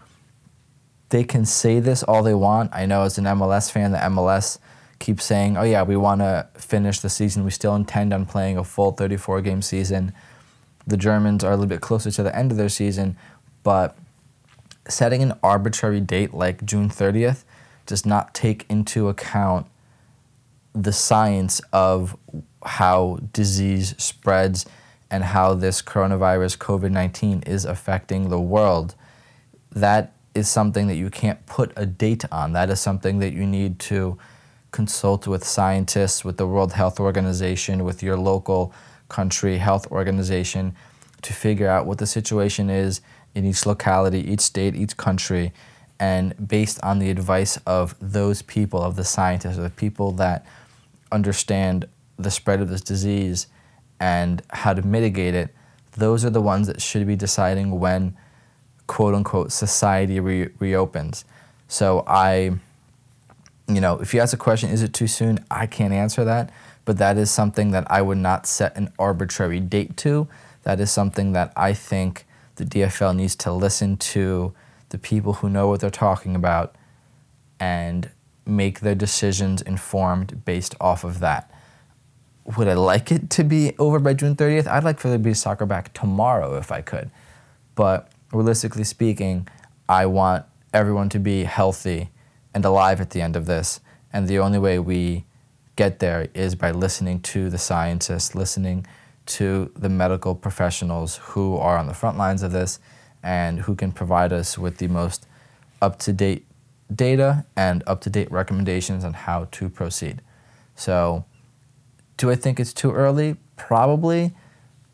they 1.10 1.24
can 1.24 1.46
say 1.46 1.80
this 1.80 2.01
all 2.03 2.24
they 2.24 2.34
want. 2.34 2.72
I 2.74 2.86
know 2.86 3.03
as 3.03 3.18
an 3.18 3.25
MLS 3.25 3.72
fan, 3.72 3.92
the 3.92 4.00
MLS 4.00 4.58
keeps 5.00 5.24
saying, 5.24 5.58
oh, 5.58 5.63
yeah, 5.63 5.84
we 5.84 5.96
want 5.96 6.22
to 6.22 6.48
finish 6.56 7.00
the 7.00 7.10
season. 7.10 7.44
We 7.44 7.51
still 7.51 7.75
intend 7.75 8.13
on 8.13 8.25
playing 8.25 8.58
a 8.58 8.63
full 8.63 8.94
34 8.94 9.42
game 9.42 9.62
season. 9.62 10.13
The 10.88 10.98
Germans 10.98 11.44
are 11.44 11.51
a 11.51 11.56
little 11.56 11.68
bit 11.68 11.82
closer 11.82 12.10
to 12.12 12.24
the 12.24 12.36
end 12.36 12.51
of 12.51 12.58
their 12.58 12.70
season, 12.70 13.18
but 13.63 13.98
setting 14.88 15.22
an 15.22 15.34
arbitrary 15.44 16.01
date 16.01 16.34
like 16.34 16.65
June 16.65 16.89
30th 16.89 17.44
does 17.86 18.06
not 18.06 18.34
take 18.34 18.65
into 18.70 19.08
account 19.08 19.68
the 20.74 20.94
science 20.94 21.62
of 21.72 22.18
how 22.65 23.20
disease 23.32 23.96
spreads 23.98 24.65
and 25.12 25.24
how 25.24 25.53
this 25.53 25.82
coronavirus 25.82 26.58
COVID 26.58 26.92
19 26.92 27.44
is 27.44 27.65
affecting 27.65 28.30
the 28.30 28.39
world. 28.39 28.96
That 29.72 30.13
is 30.34 30.50
something 30.50 30.88
that 30.88 30.96
you 30.96 31.10
can't 31.10 31.46
put 31.46 31.72
a 31.75 31.86
date 31.86 32.25
on. 32.32 32.53
That 32.53 32.70
is 32.70 32.80
something 32.80 33.20
that 33.20 33.34
you 33.34 33.46
need 33.46 33.80
to 33.80 34.18
consult 34.72 35.27
with 35.27 35.44
scientists, 35.44 36.25
with 36.25 36.38
the 36.38 36.48
World 36.48 36.74
Health 36.74 37.00
Organization, 37.00 37.84
with 37.84 38.01
your 38.01 38.18
local 38.18 38.74
country 39.08 39.60
health 39.60 39.86
organization 39.92 40.75
to 41.22 41.34
figure 41.34 41.70
out 41.70 41.86
what 41.86 42.00
the 42.00 42.08
situation 42.08 42.70
is 42.70 43.00
in 43.36 43.46
each 43.46 43.65
locality, 43.65 44.20
each 44.20 44.42
state, 44.42 44.75
each 44.75 44.98
country, 44.98 45.53
and 46.00 46.48
based 46.48 46.80
on 46.82 47.00
the 47.00 47.12
advice 47.12 47.58
of 47.65 47.96
those 48.01 48.42
people, 48.42 48.82
of 48.82 48.96
the 48.96 49.03
scientists, 49.03 49.58
of 49.58 49.63
the 49.63 49.70
people 49.70 50.12
that 50.13 50.46
understand 51.13 51.86
the 52.17 52.32
spread 52.32 52.62
of 52.62 52.70
this 52.70 52.82
disease 52.82 53.48
and 54.00 54.41
how 54.50 54.74
to 54.74 54.82
mitigate 54.82 55.36
it, 55.36 55.53
those 55.91 56.25
are 56.25 56.29
the 56.29 56.41
ones 56.41 56.67
that 56.67 56.82
should 56.82 57.05
be 57.05 57.15
deciding 57.15 57.79
when, 57.79 58.17
quote 58.88 59.13
unquote, 59.13 59.51
society 59.51 60.20
re- 60.20 60.50
reopens. 60.60 61.25
So 61.67 62.03
I, 62.08 62.51
you 63.67 63.82
know, 63.82 64.00
if 64.00 64.13
you 64.13 64.20
ask 64.20 64.34
a 64.34 64.38
question, 64.38 64.70
is 64.70 64.82
it 64.82 64.93
too 64.93 65.08
soon? 65.08 65.43
I 65.50 65.67
can't 65.67 65.93
answer 65.93 66.24
that, 66.25 66.51
but 66.86 66.98
that 66.98 67.17
is 67.17 67.32
something 67.32 67.72
that 67.72 67.89
I 67.89 68.01
would 68.01 68.17
not 68.17 68.46
set 68.46 68.75
an 68.75 68.91
arbitrary 69.00 69.60
date 69.60 69.96
to. 69.98 70.27
That 70.63 70.79
is 70.79 70.91
something 70.91 71.34
that 71.34 71.53
I 71.55 71.74
think 71.74 72.25
the 72.55 72.65
DFL 72.65 73.15
needs 73.15 73.36
to 73.38 73.51
listen 73.51 73.98
to 73.98 74.53
the 74.89 74.98
people 74.98 75.34
who 75.34 75.50
know 75.50 75.67
what 75.67 75.79
they're 75.79 75.89
talking 75.89 76.36
about 76.36 76.75
and 77.60 78.10
make 78.46 78.82
their 78.82 78.96
decisions 78.96 79.62
informed 79.62 80.44
based 80.46 80.76
off 80.80 81.04
of 81.04 81.20
that. 81.20 81.50
would 82.58 82.68
I 82.68 82.74
like 82.74 83.10
it 83.10 83.30
to 83.32 83.44
be 83.44 83.74
over 83.80 84.00
by 84.00 84.14
June 84.14 84.36
30th? 84.36 84.68
I'd 84.68 84.84
like 84.84 85.00
for 85.00 85.08
there 85.08 85.18
to 85.18 85.24
be 85.24 85.34
soccer 85.34 85.66
back 85.66 85.94
tomorrow 85.94 86.58
if 86.58 86.72
I 86.72 86.82
could. 86.82 87.10
But 87.76 88.12
realistically 88.34 88.84
speaking, 88.84 89.48
I 89.88 90.06
want 90.08 90.46
everyone 90.74 91.08
to 91.10 91.20
be 91.20 91.46
healthy 91.46 92.10
and 92.54 92.66
alive 92.66 93.00
at 93.00 93.12
the 93.12 93.22
end 93.22 93.36
of 93.36 93.46
this. 93.46 93.80
And 94.12 94.28
the 94.28 94.40
only 94.40 94.60
way 94.60 94.78
we 94.78 95.26
get 95.76 96.00
there 96.00 96.28
is 96.34 96.56
by 96.56 96.72
listening 96.72 97.22
to 97.22 97.50
the 97.50 97.58
scientists, 97.58 98.36
listening 98.36 98.86
to 99.26 99.72
the 99.76 99.90
medical 99.90 100.36
professionals 100.36 101.18
who 101.18 101.56
are 101.58 101.78
on 101.78 101.88
the 101.88 101.94
front 101.94 102.18
lines 102.18 102.44
of 102.44 102.52
this 102.52 102.80
and 103.24 103.62
who 103.62 103.76
can 103.76 103.92
provide 103.92 104.34
us 104.34 104.58
with 104.58 104.78
the 104.78 104.88
most 104.88 105.28
up 105.82 105.98
to 106.00 106.14
date 106.14 106.46
data 106.94 107.46
and 107.56 107.84
up 107.88 108.02
to 108.02 108.10
date 108.10 108.32
recommendations 108.32 109.04
on 109.04 109.14
how 109.14 109.48
to 109.52 109.70
proceed. 109.70 110.22
So, 110.76 111.26
do 112.18 112.30
I 112.32 112.36
think 112.36 112.60
it's 112.60 112.74
too 112.74 112.92
early? 112.92 113.38
Probably, 113.56 114.34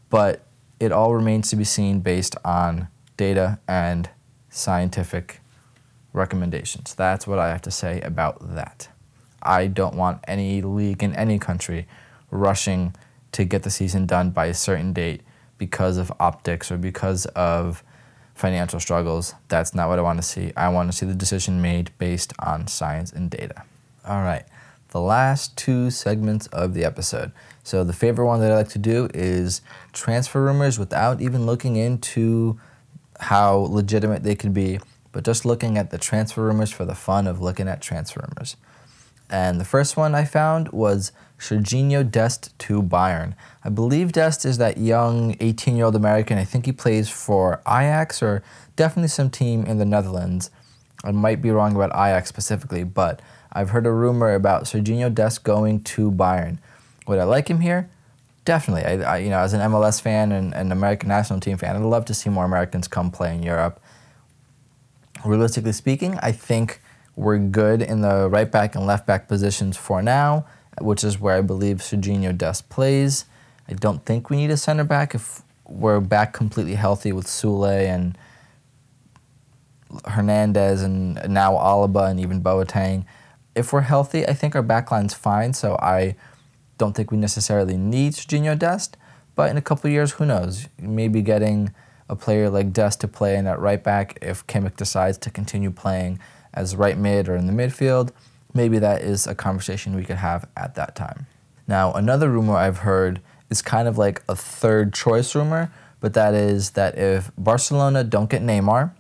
but 0.10 0.46
it 0.80 0.92
all 0.92 1.14
remains 1.14 1.50
to 1.50 1.56
be 1.56 1.64
seen 1.64 2.00
based 2.00 2.36
on 2.44 2.88
data 3.18 3.60
and 3.68 4.10
scientific 4.50 5.42
recommendations. 6.14 6.94
That's 6.96 7.28
what 7.28 7.40
I 7.40 7.50
have 7.50 7.62
to 7.64 7.72
say 7.72 8.02
about 8.02 8.56
that. 8.56 8.90
I 9.42 9.68
don't 9.68 9.96
want 9.96 10.24
any 10.28 10.62
league 10.62 11.04
in 11.04 11.16
any 11.16 11.40
country 11.40 11.88
rushing 12.32 12.96
to 13.32 13.46
get 13.46 13.64
the 13.64 13.70
season 13.70 14.06
done 14.06 14.32
by 14.32 14.48
a 14.48 14.54
certain 14.54 14.94
date 14.94 15.22
because 15.58 15.98
of 15.98 16.12
optics 16.20 16.72
or 16.72 16.78
because 16.78 17.26
of 17.28 17.84
financial 18.40 18.80
struggles. 18.80 19.36
That's 19.50 19.76
not 19.76 19.90
what 19.90 20.00
I 20.00 20.02
want 20.02 20.18
to 20.18 20.24
see. 20.24 20.54
I 20.56 20.70
want 20.70 20.90
to 20.90 20.98
see 20.98 21.06
the 21.06 21.14
decision 21.14 21.62
made 21.62 21.92
based 21.98 22.34
on 22.40 22.68
science 22.68 23.12
and 23.12 23.30
data. 23.30 23.64
All 24.08 24.22
right, 24.22 24.46
the 24.90 25.02
last 25.02 25.58
two 25.58 25.92
segments 25.92 26.48
of 26.48 26.74
the 26.74 26.86
episode. 26.86 27.32
So, 27.64 27.84
the 27.84 27.94
favorite 27.94 28.26
one 28.26 28.40
that 28.40 28.52
I 28.52 28.56
like 28.56 28.70
to 28.70 28.80
do 28.80 29.10
is 29.14 29.62
transfer 29.92 30.42
rumors 30.42 30.80
without 30.80 31.22
even 31.22 31.46
looking 31.46 31.76
into 31.76 32.60
how 33.20 33.58
legitimate 33.58 34.24
they 34.24 34.36
could 34.36 34.54
be, 34.54 34.80
but 35.12 35.26
just 35.26 35.46
looking 35.46 35.78
at 35.78 35.92
the 35.92 35.98
transfer 35.98 36.42
rumors 36.42 36.72
for 36.72 36.86
the 36.86 36.96
fun 36.96 37.28
of 37.28 37.42
looking 37.42 37.68
at 37.68 37.82
transfer 37.82 38.26
rumors. 38.28 38.56
And 39.30 39.60
the 39.60 39.66
first 39.66 39.98
one 39.98 40.16
I 40.16 40.24
found 40.24 40.70
was 40.70 41.12
Serginho 41.40 42.10
Dest 42.10 42.58
to 42.60 42.84
Bayern. 42.84 43.34
I 43.64 43.70
believe 43.70 44.12
Dest 44.12 44.46
is 44.46 44.58
that 44.58 44.78
young 44.78 45.36
18 45.40 45.76
year 45.76 45.86
old 45.86 45.96
American. 45.96 46.38
I 46.38 46.44
think 46.44 46.66
he 46.66 46.72
plays 46.72 47.10
for 47.10 47.62
Ajax 47.66 48.22
or 48.22 48.44
definitely 48.76 49.08
some 49.08 49.30
team 49.30 49.64
in 49.66 49.78
the 49.78 49.86
Netherlands. 49.86 50.52
I 51.04 51.12
might 51.12 51.42
be 51.42 51.50
wrong 51.50 51.76
about 51.76 51.92
Ajax 51.92 52.28
specifically, 52.28 52.84
but 52.84 53.22
I've 53.52 53.70
heard 53.70 53.88
a 53.88 53.92
rumor 53.92 54.34
about 54.34 54.66
Serginho 54.66 55.14
Dest 55.14 55.44
going 55.44 55.82
to 55.84 56.12
Bayern. 56.12 56.60
Would 57.08 57.20
I 57.20 57.24
like 57.24 57.48
him 57.48 57.62
here? 57.62 57.90
Definitely. 58.46 58.84
I, 58.84 59.16
I, 59.16 59.18
you 59.20 59.30
know, 59.30 59.40
as 59.40 59.54
an 59.54 59.62
MLS 59.62 60.02
fan 60.02 60.32
and 60.32 60.54
an 60.54 60.72
American 60.72 61.10
national 61.10 61.40
team 61.40 61.58
fan, 61.58 61.76
I'd 61.76 61.82
love 61.82 62.06
to 62.06 62.14
see 62.14 62.30
more 62.30 62.46
Americans 62.46 62.88
come 62.88 63.12
play 63.12 63.34
in 63.34 63.44
Europe. 63.44 63.80
Realistically 65.26 65.72
speaking, 65.72 66.18
I 66.22 66.32
think 66.32 66.82
we're 67.16 67.38
good 67.38 67.82
in 67.82 68.02
the 68.02 68.30
right 68.30 68.50
back 68.50 68.76
and 68.76 68.86
left 68.86 69.06
back 69.06 69.28
positions 69.28 69.78
for 69.78 70.02
now, 70.02 70.46
which 70.82 71.04
is 71.04 71.20
where 71.20 71.36
I 71.36 71.42
believe 71.42 71.78
Serginho 71.78 72.38
Dest 72.38 72.70
plays. 72.70 73.26
I 73.68 73.74
don't 73.74 74.04
think 74.06 74.30
we 74.30 74.38
need 74.38 74.52
a 74.52 74.58
center 74.58 74.84
back 74.84 75.14
if 75.14 75.42
we're 75.66 76.00
back 76.00 76.34
completely 76.34 76.76
healthy 76.76 77.12
with 77.12 77.28
Sule 77.28 77.88
and 77.88 78.18
Hernandez 80.06 80.82
and 80.82 81.16
now 81.28 81.54
Alaba 81.54 82.10
and 82.10 82.20
even 82.20 82.42
Boateng. 82.42 83.06
If 83.56 83.74
we're 83.74 83.82
healthy, 83.82 84.28
I 84.28 84.34
think 84.34 84.56
our 84.56 84.64
backline's 84.64 85.14
fine, 85.14 85.54
so 85.54 85.76
I 85.76 86.16
don't 86.78 86.96
think 86.96 87.12
we 87.12 87.18
necessarily 87.18 87.78
need 87.78 88.14
Serginho 88.14 88.58
Dest. 88.58 88.98
But 89.36 89.52
in 89.52 89.58
a 89.58 89.62
couple 89.62 89.90
years, 89.90 90.14
who 90.14 90.26
knows? 90.26 90.68
Maybe 90.80 91.22
getting 91.22 91.74
a 92.10 92.16
player 92.16 92.50
like 92.50 92.74
Dest 92.74 93.02
to 93.02 93.08
play 93.08 93.36
in 93.36 93.48
at 93.48 93.60
right 93.60 93.84
back 93.84 94.18
if 94.22 94.46
Kimmich 94.48 94.76
decides 94.76 95.18
to 95.20 95.30
continue 95.30 95.72
playing 95.72 96.20
as 96.54 96.76
right 96.76 96.98
mid 96.98 97.30
or 97.30 97.36
in 97.36 97.46
the 97.46 97.54
midfield, 97.54 98.12
maybe 98.54 98.80
that 98.80 99.02
is 99.02 99.28
a 99.28 99.36
conversation 99.36 99.96
we 99.96 100.04
could 100.04 100.18
have 100.18 100.48
at 100.58 100.76
that 100.76 100.96
time. 100.96 101.28
Now, 101.68 101.94
another 101.94 102.30
rumor 102.30 102.56
I've 102.56 102.80
heard 102.80 103.22
is 103.50 103.62
kind 103.62 103.88
of 103.88 103.98
like 103.98 104.24
a 104.28 104.36
third 104.36 104.94
choice 104.94 105.36
rumor, 105.36 105.72
but 106.00 106.14
that 106.14 106.34
is 106.34 106.72
that 106.72 106.98
if 106.98 107.32
Barcelona 107.38 108.04
don't 108.04 108.30
get 108.30 108.42
Neymar 108.42 108.94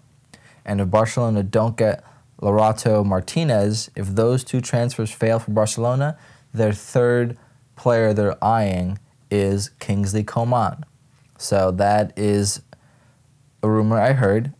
and 0.65 0.81
if 0.81 0.89
Barcelona 0.89 1.43
don't 1.43 1.77
get 1.77 2.03
Lautaro 2.41 3.05
Martinez, 3.05 3.89
if 3.95 4.07
those 4.07 4.43
two 4.43 4.61
transfers 4.61 5.11
fail 5.11 5.39
for 5.39 5.51
Barcelona, 5.51 6.17
their 6.53 6.73
third 6.73 7.37
player 7.75 8.13
they're 8.13 8.43
eyeing 8.43 8.99
is 9.31 9.69
Kingsley 9.79 10.23
Coman. 10.23 10.85
So 11.37 11.71
that 11.71 12.17
is 12.17 12.61
a 13.63 13.69
rumor 13.69 13.99
I 13.99 14.13
heard. 14.13 14.53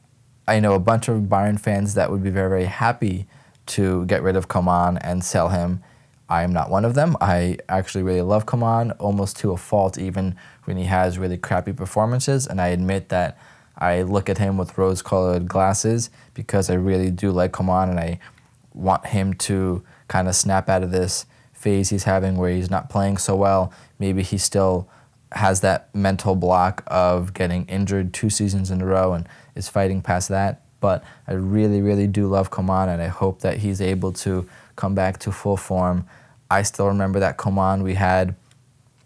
I 0.48 0.60
know 0.60 0.74
a 0.74 0.79
bunch 0.79 1.08
of 1.08 1.24
Bayern 1.24 1.60
fans 1.60 1.93
that 1.93 2.10
would 2.10 2.24
be 2.24 2.29
very, 2.29 2.50
very 2.50 2.65
happy 2.65 3.27
to 3.69 4.05
get 4.05 4.23
rid 4.23 4.35
of 4.35 4.47
Coman 4.47 4.97
and 4.97 5.23
sell 5.23 5.49
him. 5.49 5.83
I 6.27 6.43
am 6.43 6.53
not 6.53 6.69
one 6.69 6.85
of 6.85 6.93
them. 6.93 7.17
I 7.19 7.57
actually 7.67 8.03
really 8.03 8.21
love 8.21 8.45
Coman, 8.45 8.91
almost 8.93 9.38
to 9.38 9.51
a 9.51 9.57
fault, 9.57 9.97
even 9.97 10.35
when 10.65 10.77
he 10.77 10.85
has 10.85 11.17
really 11.17 11.38
crappy 11.38 11.73
performances. 11.73 12.45
And 12.45 12.61
I 12.61 12.67
admit 12.67 13.09
that 13.09 13.38
I 13.77 14.03
look 14.03 14.29
at 14.29 14.38
him 14.38 14.57
with 14.57 14.77
rose 14.77 15.01
colored 15.01 15.47
glasses 15.47 16.09
because 16.33 16.69
I 16.69 16.75
really 16.75 17.09
do 17.09 17.31
like 17.31 17.51
Coman 17.51 17.89
and 17.89 17.99
I 17.99 18.19
want 18.73 19.07
him 19.07 19.33
to 19.35 19.83
kind 20.07 20.27
of 20.27 20.35
snap 20.35 20.69
out 20.69 20.83
of 20.83 20.91
this 20.91 21.25
phase 21.53 21.89
he's 21.89 22.03
having 22.03 22.38
where 22.38 22.51
he's 22.51 22.69
not 22.69 22.89
playing 22.89 23.17
so 23.17 23.35
well. 23.35 23.73
Maybe 23.97 24.23
he 24.23 24.38
still 24.38 24.89
has 25.31 25.61
that 25.61 25.93
mental 25.93 26.35
block 26.35 26.83
of 26.88 27.33
getting 27.33 27.65
injured 27.65 28.13
two 28.13 28.29
seasons 28.29 28.71
in 28.71 28.81
a 28.81 28.85
row 28.85 29.13
and 29.13 29.27
is 29.55 29.69
fighting 29.69 30.01
past 30.01 30.29
that. 30.29 30.63
But 30.79 31.03
I 31.27 31.33
really, 31.33 31.81
really 31.81 32.07
do 32.07 32.27
love 32.27 32.50
Coman, 32.50 32.89
and 32.89 33.01
I 33.01 33.07
hope 33.07 33.41
that 33.41 33.57
he's 33.57 33.81
able 33.81 34.12
to 34.13 34.48
come 34.75 34.95
back 34.95 35.19
to 35.19 35.31
full 35.31 35.57
form. 35.57 36.05
I 36.50 36.63
still 36.63 36.88
remember 36.88 37.19
that 37.19 37.38
Coman 37.38 37.83
we 37.83 37.95
had 37.95 38.36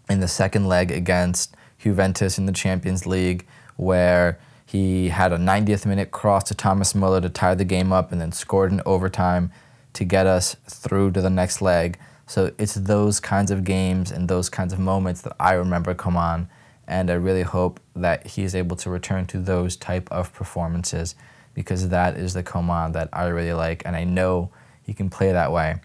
in 0.08 0.20
the 0.20 0.28
second 0.28 0.66
leg 0.66 0.90
against 0.90 1.54
Juventus 1.78 2.38
in 2.38 2.46
the 2.46 2.52
Champions 2.52 3.06
League, 3.06 3.46
where 3.76 4.38
he 4.66 5.08
had 5.08 5.32
a 5.32 5.36
90th 5.36 5.86
minute 5.86 6.10
cross 6.10 6.44
to 6.44 6.54
Thomas 6.54 6.94
Muller 6.94 7.20
to 7.20 7.28
tie 7.28 7.54
the 7.54 7.64
game 7.64 7.92
up 7.92 8.12
and 8.12 8.20
then 8.20 8.32
scored 8.32 8.72
in 8.72 8.80
overtime 8.86 9.52
to 9.92 10.04
get 10.04 10.26
us 10.26 10.56
through 10.68 11.12
to 11.12 11.20
the 11.20 11.30
next 11.30 11.60
leg. 11.60 11.98
So 12.26 12.52
it's 12.58 12.74
those 12.74 13.20
kinds 13.20 13.50
of 13.50 13.64
games 13.64 14.10
and 14.10 14.28
those 14.28 14.48
kinds 14.48 14.72
of 14.72 14.78
moments 14.78 15.20
that 15.22 15.36
I 15.38 15.52
remember 15.52 15.94
Coman, 15.94 16.48
and 16.86 17.10
I 17.10 17.14
really 17.14 17.42
hope 17.42 17.80
that 17.94 18.26
he's 18.26 18.54
able 18.54 18.76
to 18.76 18.90
return 18.90 19.26
to 19.26 19.38
those 19.38 19.76
type 19.76 20.10
of 20.10 20.32
performances 20.32 21.14
because 21.54 21.88
that 21.88 22.16
is 22.16 22.34
the 22.34 22.42
Coman 22.42 22.92
that 22.92 23.08
I 23.12 23.26
really 23.26 23.52
like, 23.52 23.82
and 23.86 23.96
I 23.96 24.04
know 24.04 24.50
he 24.82 24.92
can 24.92 25.08
play 25.08 25.32
that 25.32 25.52
way, 25.52 25.76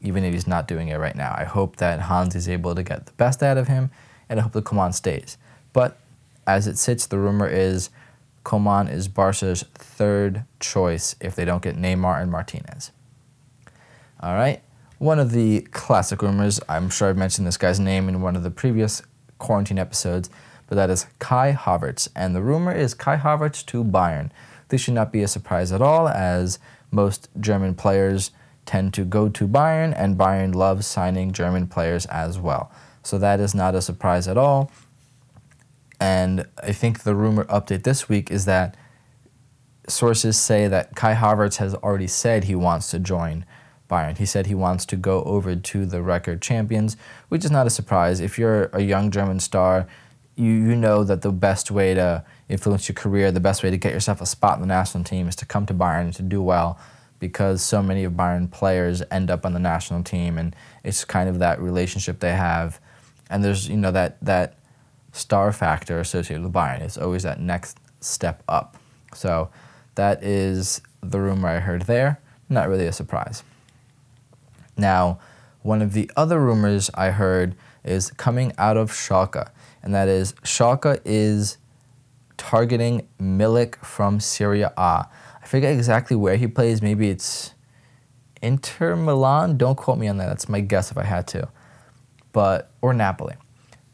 even 0.00 0.24
if 0.24 0.32
he's 0.32 0.46
not 0.46 0.68
doing 0.68 0.88
it 0.88 0.96
right 0.96 1.16
now. 1.16 1.34
I 1.36 1.44
hope 1.44 1.76
that 1.76 2.00
Hans 2.00 2.34
is 2.34 2.48
able 2.48 2.74
to 2.74 2.82
get 2.82 3.06
the 3.06 3.12
best 3.12 3.42
out 3.42 3.58
of 3.58 3.68
him, 3.68 3.90
and 4.28 4.38
I 4.38 4.42
hope 4.42 4.52
the 4.52 4.62
Coman 4.62 4.92
stays. 4.92 5.36
But 5.72 5.98
as 6.46 6.66
it 6.66 6.78
sits, 6.78 7.06
the 7.06 7.18
rumor 7.18 7.48
is 7.48 7.90
Coman 8.44 8.88
is 8.88 9.08
Barca's 9.08 9.64
third 9.74 10.44
choice 10.60 11.16
if 11.20 11.34
they 11.34 11.44
don't 11.44 11.62
get 11.62 11.76
Neymar 11.76 12.22
and 12.22 12.30
Martinez. 12.30 12.92
All 14.20 14.34
right. 14.34 14.62
One 14.98 15.18
of 15.18 15.32
the 15.32 15.62
classic 15.72 16.22
rumors, 16.22 16.60
I'm 16.68 16.88
sure 16.88 17.08
I've 17.08 17.18
mentioned 17.18 17.46
this 17.46 17.58
guy's 17.58 17.78
name 17.78 18.08
in 18.08 18.22
one 18.22 18.36
of 18.36 18.44
the 18.44 18.50
previous 18.50 19.02
quarantine 19.38 19.78
episodes, 19.78 20.30
but 20.68 20.76
that 20.76 20.88
is 20.88 21.06
Kai 21.18 21.52
Havertz. 21.52 22.08
And 22.16 22.34
the 22.34 22.40
rumor 22.40 22.72
is 22.72 22.94
Kai 22.94 23.16
Havertz 23.16 23.66
to 23.66 23.84
Bayern. 23.84 24.30
This 24.68 24.80
should 24.80 24.94
not 24.94 25.12
be 25.12 25.22
a 25.22 25.28
surprise 25.28 25.72
at 25.72 25.82
all, 25.82 26.08
as 26.08 26.58
most 26.90 27.28
German 27.40 27.74
players 27.74 28.30
tend 28.64 28.92
to 28.94 29.04
go 29.04 29.28
to 29.28 29.46
Bayern, 29.46 29.94
and 29.96 30.16
Bayern 30.16 30.54
loves 30.54 30.86
signing 30.86 31.32
German 31.32 31.66
players 31.68 32.06
as 32.06 32.38
well. 32.38 32.70
So 33.02 33.18
that 33.18 33.38
is 33.38 33.54
not 33.54 33.74
a 33.74 33.82
surprise 33.82 34.26
at 34.26 34.36
all. 34.36 34.70
And 36.00 36.46
I 36.62 36.72
think 36.72 37.04
the 37.04 37.14
rumor 37.14 37.44
update 37.44 37.84
this 37.84 38.08
week 38.08 38.30
is 38.30 38.44
that 38.44 38.76
sources 39.88 40.36
say 40.36 40.66
that 40.66 40.96
Kai 40.96 41.14
Havertz 41.14 41.56
has 41.56 41.74
already 41.76 42.08
said 42.08 42.44
he 42.44 42.56
wants 42.56 42.90
to 42.90 42.98
join 42.98 43.44
Bayern. 43.88 44.18
He 44.18 44.26
said 44.26 44.46
he 44.46 44.54
wants 44.54 44.84
to 44.86 44.96
go 44.96 45.22
over 45.22 45.54
to 45.54 45.86
the 45.86 46.02
record 46.02 46.42
champions, 46.42 46.96
which 47.28 47.44
is 47.44 47.50
not 47.50 47.66
a 47.68 47.70
surprise. 47.70 48.20
If 48.20 48.38
you're 48.38 48.64
a 48.72 48.82
young 48.82 49.10
German 49.12 49.38
star, 49.38 49.86
you, 50.36 50.50
you 50.50 50.76
know 50.76 51.02
that 51.02 51.22
the 51.22 51.32
best 51.32 51.70
way 51.70 51.94
to 51.94 52.24
influence 52.48 52.88
your 52.88 52.94
career, 52.94 53.32
the 53.32 53.40
best 53.40 53.62
way 53.62 53.70
to 53.70 53.76
get 53.76 53.92
yourself 53.92 54.20
a 54.20 54.26
spot 54.26 54.56
in 54.56 54.60
the 54.60 54.66
national 54.66 55.04
team 55.04 55.28
is 55.28 55.36
to 55.36 55.46
come 55.46 55.66
to 55.66 55.74
and 55.82 56.12
to 56.14 56.22
do 56.22 56.42
well 56.42 56.78
because 57.18 57.62
so 57.62 57.82
many 57.82 58.04
of 58.04 58.12
Bayern 58.12 58.50
players 58.50 59.02
end 59.10 59.30
up 59.30 59.46
on 59.46 59.54
the 59.54 59.58
national 59.58 60.02
team 60.02 60.36
and 60.38 60.54
it's 60.84 61.04
kind 61.04 61.28
of 61.28 61.38
that 61.38 61.60
relationship 61.60 62.20
they 62.20 62.34
have. 62.34 62.78
And 63.30 63.42
there's, 63.42 63.68
you 63.68 63.76
know, 63.76 63.90
that, 63.92 64.22
that 64.22 64.58
star 65.12 65.52
factor 65.52 65.98
associated 65.98 66.42
with 66.44 66.52
Bayern. 66.52 66.82
It's 66.82 66.98
always 66.98 67.22
that 67.22 67.40
next 67.40 67.78
step 68.00 68.42
up. 68.48 68.76
So 69.14 69.50
that 69.94 70.22
is 70.22 70.82
the 71.00 71.18
rumor 71.18 71.48
I 71.48 71.58
heard 71.58 71.82
there. 71.82 72.20
Not 72.48 72.68
really 72.68 72.86
a 72.86 72.92
surprise. 72.92 73.42
Now, 74.76 75.18
one 75.62 75.82
of 75.82 75.94
the 75.94 76.10
other 76.16 76.38
rumors 76.38 76.90
I 76.94 77.10
heard 77.10 77.56
is 77.82 78.10
coming 78.12 78.52
out 78.58 78.76
of 78.76 78.92
Schalke, 78.92 79.48
and 79.86 79.94
that 79.94 80.08
is 80.08 80.32
Schalke 80.42 81.00
is 81.04 81.58
targeting 82.36 83.06
Milik 83.20 83.76
from 83.84 84.18
Serie 84.18 84.62
A. 84.62 84.70
I 84.76 85.08
forget 85.46 85.72
exactly 85.72 86.16
where 86.16 86.34
he 86.34 86.48
plays. 86.48 86.82
Maybe 86.82 87.08
it's 87.08 87.54
Inter 88.42 88.96
Milan. 88.96 89.56
Don't 89.56 89.76
quote 89.76 89.98
me 89.98 90.08
on 90.08 90.16
that. 90.16 90.26
That's 90.26 90.48
my 90.48 90.58
guess 90.58 90.90
if 90.90 90.98
I 90.98 91.04
had 91.04 91.28
to. 91.28 91.48
But 92.32 92.72
or 92.82 92.94
Napoli. 92.94 93.36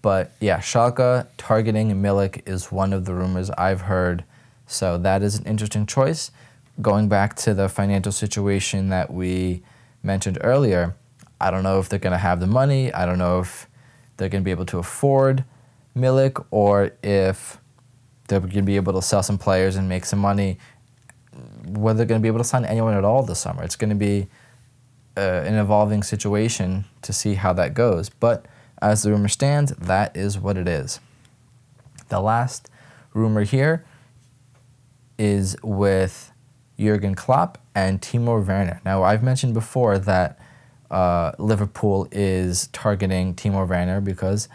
But 0.00 0.32
yeah, 0.40 0.60
Schalke 0.60 1.26
targeting 1.36 1.90
Milik 2.02 2.48
is 2.48 2.72
one 2.72 2.94
of 2.94 3.04
the 3.04 3.12
rumors 3.12 3.50
I've 3.50 3.82
heard. 3.82 4.24
So 4.66 4.96
that 4.96 5.22
is 5.22 5.38
an 5.38 5.44
interesting 5.44 5.84
choice. 5.84 6.30
Going 6.80 7.10
back 7.10 7.36
to 7.36 7.52
the 7.52 7.68
financial 7.68 8.12
situation 8.12 8.88
that 8.88 9.12
we 9.12 9.62
mentioned 10.02 10.38
earlier, 10.40 10.96
I 11.38 11.50
don't 11.50 11.62
know 11.62 11.78
if 11.80 11.90
they're 11.90 11.98
going 11.98 12.12
to 12.12 12.18
have 12.18 12.40
the 12.40 12.46
money. 12.46 12.90
I 12.94 13.04
don't 13.04 13.18
know 13.18 13.40
if 13.40 13.68
they're 14.16 14.30
going 14.30 14.42
to 14.42 14.44
be 14.44 14.52
able 14.52 14.64
to 14.66 14.78
afford 14.78 15.44
Milik 15.96 16.44
or 16.50 16.92
if 17.02 17.58
they're 18.28 18.40
going 18.40 18.50
to 18.52 18.62
be 18.62 18.76
able 18.76 18.92
to 18.94 19.02
sell 19.02 19.22
some 19.22 19.38
players 19.38 19.76
and 19.76 19.88
make 19.88 20.04
some 20.04 20.18
money. 20.18 20.58
Whether 21.66 21.98
they're 21.98 22.06
going 22.06 22.20
to 22.20 22.22
be 22.22 22.28
able 22.28 22.38
to 22.38 22.44
sign 22.44 22.64
anyone 22.64 22.94
at 22.94 23.04
all 23.04 23.22
this 23.22 23.38
summer. 23.38 23.62
It's 23.62 23.76
going 23.76 23.90
to 23.90 23.96
be 23.96 24.28
uh, 25.16 25.20
an 25.20 25.54
evolving 25.54 26.02
situation 26.02 26.84
to 27.02 27.12
see 27.12 27.34
how 27.34 27.52
that 27.54 27.74
goes. 27.74 28.08
But 28.08 28.46
as 28.80 29.02
the 29.02 29.10
rumor 29.10 29.28
stands, 29.28 29.72
that 29.72 30.16
is 30.16 30.38
what 30.38 30.56
it 30.56 30.66
is. 30.66 31.00
The 32.08 32.20
last 32.20 32.68
rumor 33.14 33.44
here 33.44 33.84
is 35.18 35.56
with 35.62 36.32
Jurgen 36.78 37.14
Klopp 37.14 37.58
and 37.74 38.00
Timo 38.00 38.44
Werner. 38.44 38.80
Now, 38.84 39.02
I've 39.02 39.22
mentioned 39.22 39.54
before 39.54 39.98
that 39.98 40.38
uh, 40.90 41.32
Liverpool 41.38 42.08
is 42.10 42.68
targeting 42.68 43.34
Timo 43.34 43.66
Werner 43.66 44.00
because 44.00 44.48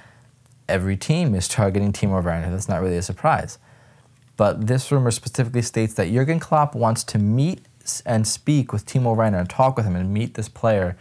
every 0.67 0.97
team 0.97 1.33
is 1.35 1.47
targeting 1.47 1.93
Timo 1.93 2.23
Werner. 2.23 2.49
That's 2.49 2.69
not 2.69 2.81
really 2.81 2.97
a 2.97 3.01
surprise. 3.01 3.57
But 4.35 4.67
this 4.67 4.91
rumor 4.91 5.11
specifically 5.11 5.63
states 5.63 5.95
that 5.95 6.11
Jurgen 6.11 6.39
Klopp 6.39 6.75
wants 6.75 7.03
to 7.05 7.17
meet 7.17 7.61
and 8.05 8.27
speak 8.27 8.71
with 8.71 8.85
Timo 8.85 9.15
Werner 9.15 9.39
and 9.39 9.49
talk 9.49 9.77
with 9.77 9.85
him 9.85 9.95
and 9.95 10.13
meet 10.13 10.35
this 10.35 10.49
player 10.49 10.97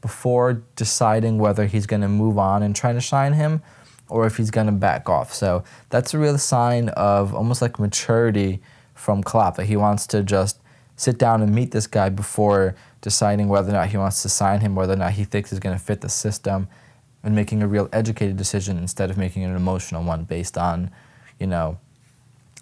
before 0.00 0.62
deciding 0.76 1.38
whether 1.38 1.66
he's 1.66 1.86
going 1.86 2.02
to 2.02 2.08
move 2.08 2.38
on 2.38 2.62
and 2.62 2.74
try 2.74 2.92
to 2.92 3.00
sign 3.00 3.34
him 3.34 3.62
or 4.08 4.26
if 4.26 4.36
he's 4.38 4.50
going 4.50 4.66
to 4.66 4.72
back 4.72 5.08
off. 5.08 5.32
So 5.32 5.62
that's 5.90 6.14
a 6.14 6.18
real 6.18 6.38
sign 6.38 6.88
of 6.90 7.34
almost 7.34 7.62
like 7.62 7.78
maturity 7.78 8.60
from 8.94 9.22
Klopp 9.22 9.56
that 9.56 9.66
he 9.66 9.76
wants 9.76 10.06
to 10.08 10.22
just 10.22 10.58
sit 10.96 11.18
down 11.18 11.42
and 11.42 11.54
meet 11.54 11.70
this 11.70 11.86
guy 11.86 12.08
before 12.08 12.74
deciding 13.00 13.48
whether 13.48 13.70
or 13.70 13.72
not 13.72 13.88
he 13.88 13.96
wants 13.96 14.22
to 14.22 14.28
sign 14.28 14.60
him, 14.60 14.74
whether 14.74 14.92
or 14.92 14.96
not 14.96 15.12
he 15.12 15.24
thinks 15.24 15.50
he's 15.50 15.58
going 15.58 15.76
to 15.76 15.82
fit 15.82 16.00
the 16.00 16.08
system, 16.08 16.68
and 17.22 17.34
making 17.34 17.62
a 17.62 17.68
real 17.68 17.88
educated 17.92 18.36
decision 18.36 18.78
instead 18.78 19.10
of 19.10 19.18
making 19.18 19.44
an 19.44 19.54
emotional 19.54 20.02
one 20.02 20.24
based 20.24 20.56
on, 20.56 20.90
you 21.38 21.46
know, 21.46 21.78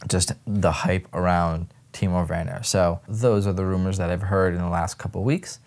just 0.09 0.33
the 0.47 0.73
hype 0.73 1.07
around 1.15 1.69
Timo 1.93 2.29
Werner. 2.29 2.62
So 2.62 3.00
those 3.09 3.47
are 3.47 3.53
the 3.53 3.65
rumors 3.65 3.99
that 3.99 4.11
I've 4.11 4.23
heard 4.23 4.55
in 4.55 4.61
the 4.61 4.69
last 4.69 4.99
couple 4.99 5.23
weeks. 5.25 5.59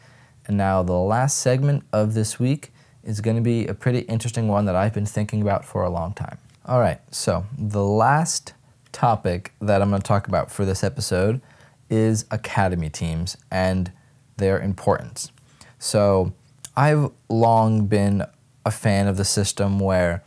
And 0.48 0.58
now 0.58 0.84
the 0.84 0.94
last 0.94 1.38
segment 1.38 1.84
of 1.94 2.14
this 2.14 2.40
week 2.40 2.72
is 3.04 3.22
going 3.22 3.36
to 3.36 3.42
be 3.42 3.68
a 3.68 3.74
pretty 3.74 4.00
interesting 4.00 4.48
one 4.48 4.66
that 4.66 4.76
I've 4.76 4.94
been 4.94 5.06
thinking 5.06 5.42
about 5.42 5.66
for 5.66 5.84
a 5.84 5.90
long 5.90 6.14
time. 6.14 6.38
All 6.66 6.80
right, 6.80 7.00
so 7.12 7.46
the 7.58 7.84
last 7.84 8.54
topic 8.92 9.54
that 9.62 9.82
I'm 9.82 9.90
going 9.90 10.02
to 10.02 10.08
talk 10.08 10.28
about 10.28 10.52
for 10.52 10.66
this 10.66 10.84
episode 10.84 11.42
is 11.90 12.26
academy 12.32 12.90
teams 12.90 13.36
and 13.50 13.92
their 14.38 14.60
importance. 14.60 15.32
So 15.80 16.34
I've 16.78 17.12
long 17.28 17.88
been 17.88 18.24
a 18.66 18.72
fan 18.72 19.08
of 19.08 19.18
the 19.18 19.26
system 19.26 19.80
where 19.80 20.24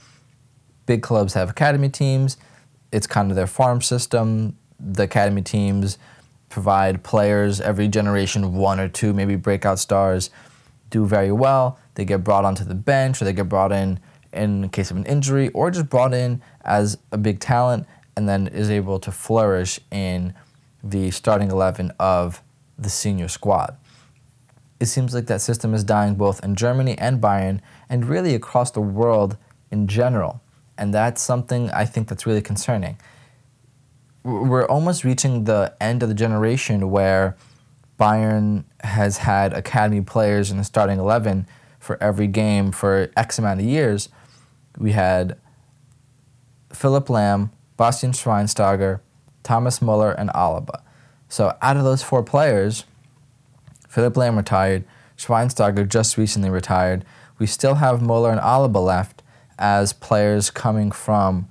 big 0.86 1.02
clubs 1.02 1.34
have 1.34 1.50
academy 1.50 1.88
teams. 1.88 2.36
It's 2.92 3.06
kind 3.06 3.30
of 3.30 3.36
their 3.36 3.46
farm 3.46 3.80
system. 3.80 4.56
The 4.78 5.04
academy 5.04 5.42
teams 5.42 5.98
provide 6.48 7.02
players 7.02 7.60
every 7.60 7.88
generation, 7.88 8.54
one 8.54 8.78
or 8.78 8.88
two, 8.88 9.12
maybe 9.12 9.36
breakout 9.36 9.78
stars, 9.78 10.30
do 10.90 11.06
very 11.06 11.32
well. 11.32 11.78
They 11.94 12.04
get 12.04 12.22
brought 12.22 12.44
onto 12.44 12.64
the 12.64 12.74
bench 12.74 13.20
or 13.20 13.24
they 13.24 13.32
get 13.32 13.48
brought 13.48 13.72
in 13.72 13.98
in 14.32 14.68
case 14.68 14.90
of 14.90 14.96
an 14.96 15.06
injury 15.06 15.48
or 15.50 15.70
just 15.70 15.88
brought 15.88 16.14
in 16.14 16.42
as 16.64 16.98
a 17.12 17.18
big 17.18 17.40
talent 17.40 17.86
and 18.16 18.28
then 18.28 18.46
is 18.48 18.70
able 18.70 18.98
to 19.00 19.10
flourish 19.10 19.80
in 19.90 20.34
the 20.82 21.10
starting 21.10 21.50
11 21.50 21.92
of 21.98 22.42
the 22.78 22.90
senior 22.90 23.28
squad. 23.28 23.76
It 24.84 24.88
seems 24.88 25.14
like 25.14 25.24
that 25.28 25.40
system 25.40 25.72
is 25.72 25.82
dying 25.82 26.14
both 26.14 26.44
in 26.44 26.56
Germany 26.56 26.94
and 26.98 27.18
Bayern 27.18 27.60
and 27.88 28.04
really 28.04 28.34
across 28.34 28.70
the 28.70 28.82
world 28.82 29.38
in 29.70 29.88
general. 29.88 30.42
And 30.76 30.92
that's 30.92 31.22
something 31.22 31.70
I 31.70 31.86
think 31.86 32.08
that's 32.08 32.26
really 32.26 32.42
concerning. 32.42 32.98
We're 34.24 34.66
almost 34.66 35.02
reaching 35.02 35.44
the 35.44 35.74
end 35.80 36.02
of 36.02 36.10
the 36.10 36.14
generation 36.14 36.90
where 36.90 37.34
Bayern 37.98 38.64
has 38.82 39.16
had 39.16 39.54
academy 39.54 40.02
players 40.02 40.50
in 40.50 40.58
the 40.58 40.64
starting 40.64 40.98
11 40.98 41.46
for 41.78 41.96
every 42.02 42.26
game 42.26 42.70
for 42.70 43.10
X 43.16 43.38
amount 43.38 43.60
of 43.60 43.66
years. 43.66 44.10
We 44.76 44.92
had 44.92 45.38
Philipp 46.74 47.06
Lahm, 47.06 47.52
Bastian 47.78 48.12
Schweinsteiger, 48.12 49.00
Thomas 49.44 49.80
Muller, 49.80 50.12
and 50.12 50.28
Alaba. 50.34 50.82
So 51.30 51.56
out 51.62 51.78
of 51.78 51.84
those 51.84 52.02
four 52.02 52.22
players, 52.22 52.84
Philipp 53.94 54.14
Lahm 54.14 54.36
retired, 54.36 54.82
Schweinsteiger 55.16 55.88
just 55.88 56.18
recently 56.18 56.50
retired. 56.50 57.04
We 57.38 57.46
still 57.46 57.76
have 57.76 58.02
Muller 58.02 58.32
and 58.32 58.40
Alaba 58.40 58.84
left 58.84 59.22
as 59.56 59.92
players 59.92 60.50
coming 60.50 60.90
from 60.90 61.46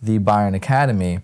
the 0.00 0.20
Bayern 0.20 0.54
Academy, 0.54 1.22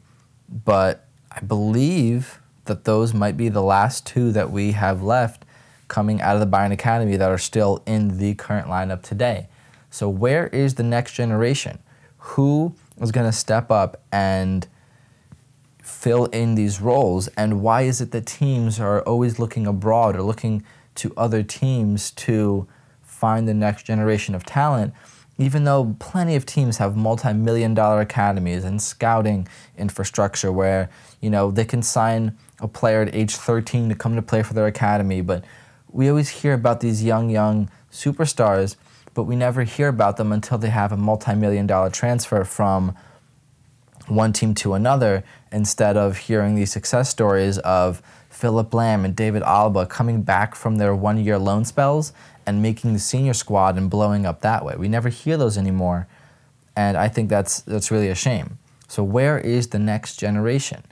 but 0.48 1.06
I 1.30 1.38
believe 1.42 2.40
that 2.64 2.86
those 2.86 3.14
might 3.14 3.36
be 3.36 3.48
the 3.48 3.62
last 3.62 4.04
two 4.04 4.32
that 4.32 4.50
we 4.50 4.72
have 4.72 5.00
left 5.00 5.44
coming 5.86 6.20
out 6.20 6.34
of 6.34 6.40
the 6.40 6.56
Bayern 6.56 6.72
Academy 6.72 7.16
that 7.18 7.30
are 7.30 7.38
still 7.38 7.80
in 7.86 8.18
the 8.18 8.34
current 8.34 8.66
lineup 8.66 9.02
today. 9.02 9.46
So, 9.90 10.08
where 10.08 10.48
is 10.48 10.74
the 10.74 10.82
next 10.82 11.12
generation? 11.12 11.78
Who 12.18 12.74
is 13.00 13.12
going 13.12 13.30
to 13.30 13.36
step 13.36 13.70
up 13.70 14.02
and 14.10 14.66
fill 16.04 16.26
in 16.26 16.54
these 16.54 16.82
roles? 16.82 17.28
And 17.28 17.62
why 17.62 17.82
is 17.82 18.02
it 18.02 18.10
that 18.10 18.26
teams 18.26 18.78
are 18.78 19.00
always 19.04 19.38
looking 19.38 19.66
abroad 19.66 20.14
or 20.14 20.22
looking 20.22 20.62
to 20.96 21.14
other 21.16 21.42
teams 21.42 22.10
to 22.10 22.68
find 23.02 23.48
the 23.48 23.54
next 23.54 23.84
generation 23.84 24.34
of 24.34 24.44
talent? 24.44 24.92
Even 25.38 25.64
though 25.64 25.96
plenty 25.98 26.36
of 26.36 26.44
teams 26.44 26.76
have 26.76 26.94
multi-million 26.94 27.72
dollar 27.72 28.02
academies 28.02 28.64
and 28.64 28.82
scouting 28.82 29.48
infrastructure 29.78 30.52
where, 30.52 30.90
you 31.22 31.30
know, 31.30 31.50
they 31.50 31.64
can 31.64 31.82
sign 31.82 32.36
a 32.60 32.68
player 32.68 33.00
at 33.00 33.14
age 33.14 33.34
13 33.34 33.88
to 33.88 33.94
come 33.94 34.14
to 34.14 34.20
play 34.20 34.42
for 34.42 34.52
their 34.52 34.66
academy, 34.66 35.22
but 35.22 35.42
we 35.90 36.10
always 36.10 36.28
hear 36.28 36.52
about 36.52 36.80
these 36.80 37.02
young, 37.02 37.30
young 37.30 37.70
superstars 37.90 38.76
but 39.14 39.22
we 39.22 39.36
never 39.36 39.62
hear 39.62 39.86
about 39.86 40.16
them 40.16 40.32
until 40.32 40.58
they 40.58 40.70
have 40.70 40.90
a 40.90 40.96
multi 40.96 41.34
million 41.36 41.68
dollar 41.68 41.88
transfer 41.88 42.42
from 42.42 42.94
one 44.06 44.32
team 44.32 44.54
to 44.54 44.74
another 44.74 45.24
instead 45.52 45.96
of 45.96 46.16
hearing 46.16 46.54
these 46.54 46.72
success 46.72 47.08
stories 47.08 47.58
of 47.58 48.02
Philipp 48.28 48.70
Lahm 48.70 49.04
and 49.04 49.14
David 49.14 49.42
Alaba 49.42 49.88
coming 49.88 50.22
back 50.22 50.54
from 50.54 50.76
their 50.76 50.94
one 50.94 51.22
year 51.22 51.38
loan 51.38 51.64
spells 51.64 52.12
and 52.46 52.60
making 52.60 52.92
the 52.92 52.98
senior 52.98 53.32
squad 53.32 53.78
and 53.78 53.88
blowing 53.88 54.26
up 54.26 54.40
that 54.40 54.64
way. 54.64 54.74
We 54.76 54.88
never 54.88 55.08
hear 55.08 55.36
those 55.36 55.56
anymore. 55.56 56.06
And 56.76 56.96
I 56.96 57.08
think 57.08 57.30
that's, 57.30 57.60
that's 57.62 57.90
really 57.90 58.08
a 58.08 58.14
shame. 58.14 58.58
So, 58.88 59.02
where 59.02 59.38
is 59.38 59.68
the 59.68 59.78
next 59.78 60.16
generation? 60.16 60.82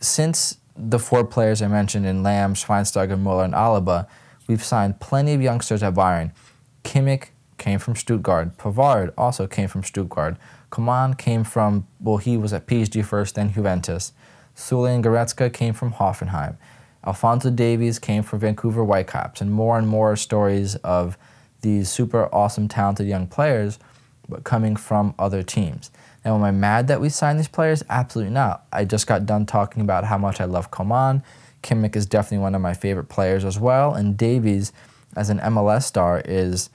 Since 0.00 0.58
the 0.76 0.98
four 0.98 1.24
players 1.24 1.62
I 1.62 1.68
mentioned 1.68 2.06
in 2.06 2.22
Lahm, 2.22 2.52
Schweinsteiger, 2.52 3.18
Muller, 3.18 3.44
and 3.44 3.54
Alaba, 3.54 4.06
we've 4.46 4.62
signed 4.62 5.00
plenty 5.00 5.34
of 5.34 5.42
youngsters 5.42 5.82
at 5.82 5.94
Bayern. 5.94 6.32
Kimmich 6.84 7.28
came 7.56 7.78
from 7.78 7.96
Stuttgart. 7.96 8.56
Pavard 8.58 9.12
also 9.18 9.46
came 9.46 9.68
from 9.68 9.82
Stuttgart. 9.82 10.36
Coman 10.70 11.14
came 11.14 11.44
from, 11.44 11.86
well, 12.00 12.18
he 12.18 12.36
was 12.36 12.52
at 12.52 12.66
PSG 12.66 13.04
first, 13.04 13.34
then 13.36 13.52
Juventus. 13.52 14.12
Sule 14.54 14.94
and 14.94 15.04
Goretzka 15.04 15.52
came 15.52 15.72
from 15.74 15.92
Hoffenheim. 15.94 16.56
Alphonso 17.06 17.50
Davies 17.50 17.98
came 17.98 18.22
from 18.22 18.40
Vancouver 18.40 18.84
Whitecaps. 18.84 19.40
And 19.40 19.52
more 19.52 19.78
and 19.78 19.88
more 19.88 20.16
stories 20.16 20.76
of 20.76 21.16
these 21.60 21.88
super 21.88 22.32
awesome, 22.34 22.68
talented 22.68 23.06
young 23.06 23.26
players, 23.26 23.78
but 24.28 24.44
coming 24.44 24.76
from 24.76 25.14
other 25.18 25.42
teams. 25.42 25.90
Now, 26.24 26.34
am 26.34 26.42
I 26.42 26.50
mad 26.50 26.88
that 26.88 27.00
we 27.00 27.08
signed 27.08 27.38
these 27.38 27.48
players? 27.48 27.82
Absolutely 27.88 28.32
not. 28.32 28.66
I 28.72 28.84
just 28.84 29.06
got 29.06 29.26
done 29.26 29.46
talking 29.46 29.80
about 29.80 30.04
how 30.04 30.18
much 30.18 30.40
I 30.40 30.44
love 30.44 30.70
Coman. 30.70 31.22
Kimmich 31.62 31.96
is 31.96 32.06
definitely 32.06 32.38
one 32.38 32.54
of 32.54 32.60
my 32.60 32.74
favorite 32.74 33.08
players 33.08 33.44
as 33.44 33.58
well. 33.58 33.94
And 33.94 34.16
Davies 34.16 34.72
as 35.16 35.30
an 35.30 35.38
MLS 35.38 35.84
star 35.84 36.20
is 36.24 36.70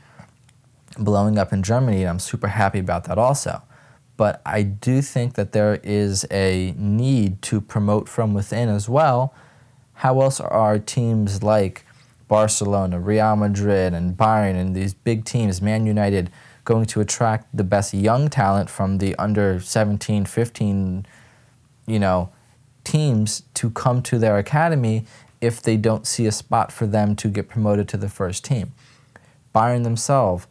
blowing 0.97 1.37
up 1.37 1.53
in 1.53 1.63
Germany, 1.63 2.01
and 2.01 2.09
I'm 2.09 2.19
super 2.19 2.47
happy 2.47 2.79
about 2.79 3.05
that 3.05 3.17
also. 3.17 3.61
But 4.15 4.41
I 4.45 4.61
do 4.61 5.01
think 5.01 5.33
that 5.33 5.53
there 5.53 5.79
is 5.83 6.25
a 6.29 6.73
need 6.77 7.41
to 7.43 7.59
promote 7.59 8.07
from 8.07 8.33
within 8.33 8.69
as 8.69 8.87
well. 8.87 9.33
How 9.95 10.21
else 10.21 10.39
are 10.39 10.77
teams 10.79 11.41
like 11.41 11.85
Barcelona, 12.27 12.99
Real 12.99 13.35
Madrid, 13.35 13.93
and 13.93 14.15
Bayern, 14.15 14.55
and 14.55 14.75
these 14.75 14.93
big 14.93 15.25
teams, 15.25 15.61
Man 15.61 15.85
United, 15.85 16.31
going 16.65 16.85
to 16.85 17.01
attract 17.01 17.55
the 17.55 17.63
best 17.63 17.93
young 17.93 18.29
talent 18.29 18.69
from 18.69 18.99
the 18.99 19.15
under 19.15 19.59
17, 19.59 20.25
15, 20.25 21.05
you 21.85 21.99
know, 21.99 22.29
teams 22.83 23.43
to 23.53 23.69
come 23.71 24.01
to 24.01 24.17
their 24.17 24.37
academy 24.37 25.05
if 25.41 25.61
they 25.61 25.75
don't 25.75 26.07
see 26.07 26.25
a 26.25 26.31
spot 26.31 26.71
for 26.71 26.87
them 26.87 27.15
to 27.17 27.27
get 27.27 27.49
promoted 27.49 27.87
to 27.89 27.97
the 27.97 28.09
first 28.09 28.45
team. 28.45 28.71
Bayern 29.53 29.83
themselves 29.83 30.47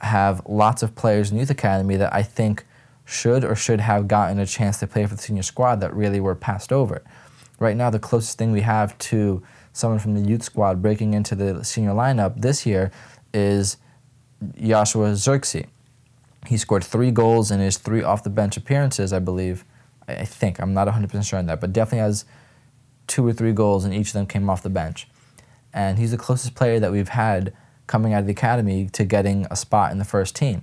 have 0.00 0.42
lots 0.46 0.82
of 0.82 0.94
players 0.94 1.30
in 1.30 1.38
youth 1.38 1.50
academy 1.50 1.96
that 1.96 2.14
I 2.14 2.22
think 2.22 2.64
should 3.04 3.44
or 3.44 3.54
should 3.54 3.80
have 3.80 4.08
gotten 4.08 4.38
a 4.38 4.46
chance 4.46 4.78
to 4.80 4.86
play 4.86 5.06
for 5.06 5.14
the 5.14 5.22
senior 5.22 5.42
squad 5.42 5.80
that 5.80 5.94
really 5.94 6.20
were 6.20 6.34
passed 6.34 6.72
over. 6.72 7.02
Right 7.58 7.76
now, 7.76 7.90
the 7.90 7.98
closest 7.98 8.38
thing 8.38 8.52
we 8.52 8.62
have 8.62 8.96
to 8.98 9.42
someone 9.72 9.98
from 9.98 10.14
the 10.14 10.28
youth 10.28 10.42
squad 10.42 10.80
breaking 10.80 11.14
into 11.14 11.34
the 11.34 11.64
senior 11.64 11.90
lineup 11.90 12.40
this 12.40 12.64
year 12.64 12.90
is 13.32 13.76
Joshua 14.56 15.10
Zirkzee. 15.12 15.66
He 16.46 16.56
scored 16.56 16.84
three 16.84 17.10
goals 17.10 17.50
in 17.50 17.60
his 17.60 17.78
three 17.78 18.02
off 18.02 18.22
the 18.22 18.30
bench 18.30 18.56
appearances, 18.56 19.12
I 19.12 19.18
believe. 19.18 19.64
I 20.06 20.24
think. 20.24 20.60
I'm 20.60 20.74
not 20.74 20.86
100% 20.86 21.24
sure 21.24 21.38
on 21.38 21.46
that, 21.46 21.60
but 21.60 21.72
definitely 21.72 22.00
has 22.00 22.24
two 23.06 23.26
or 23.26 23.32
three 23.32 23.52
goals, 23.52 23.84
and 23.84 23.94
each 23.94 24.08
of 24.08 24.12
them 24.14 24.26
came 24.26 24.48
off 24.50 24.62
the 24.62 24.70
bench. 24.70 25.08
And 25.72 25.98
he's 25.98 26.10
the 26.10 26.18
closest 26.18 26.54
player 26.54 26.78
that 26.78 26.92
we've 26.92 27.08
had 27.08 27.52
coming 27.86 28.12
out 28.12 28.20
of 28.20 28.26
the 28.26 28.32
academy 28.32 28.88
to 28.92 29.04
getting 29.04 29.46
a 29.50 29.56
spot 29.56 29.92
in 29.92 29.98
the 29.98 30.04
first 30.04 30.36
team. 30.36 30.62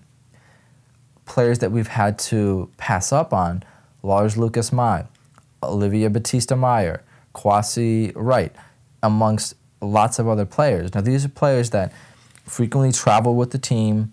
Players 1.31 1.59
that 1.59 1.71
we've 1.71 1.87
had 1.87 2.19
to 2.19 2.69
pass 2.75 3.13
up 3.13 3.31
on 3.31 3.63
Lars 4.03 4.35
Lukas 4.35 4.73
Mai, 4.73 5.05
Oliver 5.63 6.09
Batista 6.09 6.57
Meier, 6.57 7.05
Kwasi 7.33 8.11
Wright, 8.15 8.53
amongst 9.01 9.53
lots 9.79 10.19
of 10.19 10.27
other 10.27 10.45
players. 10.45 10.93
Now, 10.93 10.99
these 10.99 11.23
are 11.23 11.29
players 11.29 11.69
that 11.69 11.93
frequently 12.43 12.91
travel 12.91 13.33
with 13.35 13.51
the 13.51 13.57
team, 13.57 14.11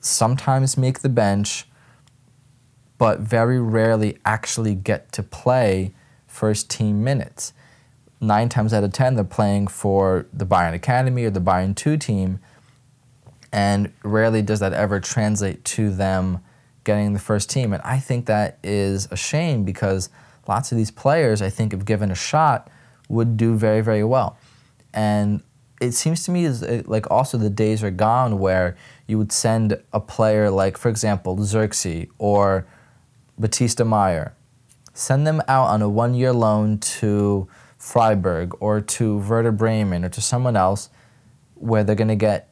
sometimes 0.00 0.78
make 0.78 1.00
the 1.00 1.10
bench, 1.10 1.66
but 2.96 3.20
very 3.20 3.60
rarely 3.60 4.16
actually 4.24 4.74
get 4.74 5.12
to 5.12 5.22
play 5.22 5.92
first 6.26 6.70
team 6.70 7.04
minutes. 7.04 7.52
Nine 8.18 8.48
times 8.48 8.72
out 8.72 8.82
of 8.82 8.94
ten, 8.94 9.14
they're 9.14 9.24
playing 9.24 9.66
for 9.66 10.24
the 10.32 10.46
Bayern 10.46 10.72
Academy 10.72 11.24
or 11.24 11.30
the 11.30 11.38
Bayern 11.38 11.76
2 11.76 11.98
team, 11.98 12.40
and 13.52 13.92
rarely 14.04 14.42
does 14.42 14.60
that 14.60 14.72
ever 14.72 15.00
translate 15.00 15.64
to 15.64 15.90
them 15.90 16.40
getting 16.84 17.12
the 17.12 17.18
first 17.18 17.50
team. 17.50 17.72
And 17.72 17.82
I 17.82 17.98
think 17.98 18.26
that 18.26 18.58
is 18.62 19.08
a 19.10 19.16
shame 19.16 19.64
because 19.64 20.08
lots 20.48 20.72
of 20.72 20.78
these 20.78 20.90
players, 20.90 21.42
I 21.42 21.50
think, 21.50 21.72
if 21.72 21.84
given 21.84 22.10
a 22.10 22.14
shot, 22.14 22.70
would 23.08 23.36
do 23.36 23.56
very, 23.56 23.80
very 23.80 24.04
well. 24.04 24.38
And 24.92 25.42
it 25.80 25.92
seems 25.92 26.24
to 26.24 26.30
me 26.30 26.44
as 26.44 26.62
uh, 26.62 26.82
like 26.86 27.10
also 27.10 27.38
the 27.38 27.50
days 27.50 27.82
are 27.82 27.90
gone 27.90 28.38
where 28.38 28.76
you 29.06 29.18
would 29.18 29.32
send 29.32 29.80
a 29.92 30.00
player 30.00 30.50
like, 30.50 30.76
for 30.76 30.88
example, 30.88 31.36
Zirkzee 31.38 32.08
or 32.18 32.66
Batista 33.38 33.84
Meier, 33.84 34.34
send 34.92 35.26
them 35.26 35.42
out 35.48 35.66
on 35.66 35.82
a 35.82 35.88
one-year 35.88 36.32
loan 36.32 36.78
to 36.78 37.48
Freiburg 37.78 38.54
or 38.60 38.80
to 38.80 39.18
Werder 39.18 39.52
Bremen 39.52 40.04
or 40.04 40.10
to 40.10 40.20
someone 40.20 40.56
else 40.56 40.90
where 41.54 41.82
they're 41.82 41.96
going 41.96 42.08
to 42.08 42.16
get 42.16 42.49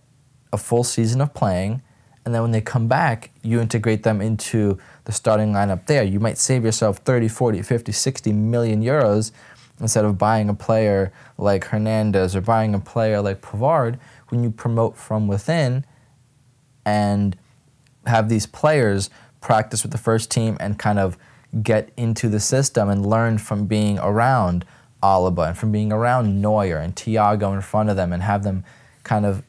a 0.53 0.59
full 0.59 0.85
season 0.85 1.21
of 1.21 1.35
playing 1.35 1.83
and 2.25 2.35
then 2.35 2.43
when 2.43 2.51
they 2.51 2.61
come 2.61 2.89
back 2.89 3.31
you 3.43 3.61
integrate 3.61 4.03
them 4.03 4.21
into 4.21 4.79
the 5.05 5.13
starting 5.13 5.53
lineup 5.53 5.87
there. 5.87 6.03
You 6.03 6.21
might 6.21 6.37
save 6.37 6.65
yourself 6.65 6.99
30 6.99 7.29
40 7.29 7.63
50 7.63 7.93
60 7.93 8.33
million 8.33 8.83
euros 8.83 9.33
instead 9.81 10.05
of 10.05 10.19
buying 10.19 10.49
a 10.49 10.55
player 10.55 11.13
like 11.37 11.65
Hernandez 11.65 12.35
or 12.35 12.41
buying 12.41 12.75
a 12.75 12.79
player 12.79 13.21
like 13.21 13.41
Pavard, 13.41 13.99
when 14.29 14.43
you 14.43 14.51
promote 14.51 14.97
from 14.97 15.29
within 15.29 15.85
and 16.85 17.37
have 18.07 18.29
these 18.29 18.47
players 18.47 19.11
practice 19.41 19.83
with 19.83 19.93
the 19.93 19.99
first 19.99 20.31
team 20.31 20.57
and 20.61 20.79
kind 20.79 20.99
of 20.99 21.17
get 21.63 21.91
into 21.97 22.29
the 22.29 22.41
system 22.41 22.89
and 22.89 23.07
learn 23.07 23.39
from 23.39 23.67
being 23.67 23.99
around 24.01 24.65
Alaba 25.03 25.49
and 25.49 25.59
from 25.59 25.73
being 25.73 25.93
around 25.93 26.43
Neuer 26.43 26.77
and 26.77 26.95
Thiago 26.95 27.55
in 27.55 27.61
front 27.61 27.89
of 27.89 27.97
them 27.97 28.13
and 28.13 28.23
have 28.23 28.43
them 28.43 28.65
kind 29.05 29.25
of 29.25 29.43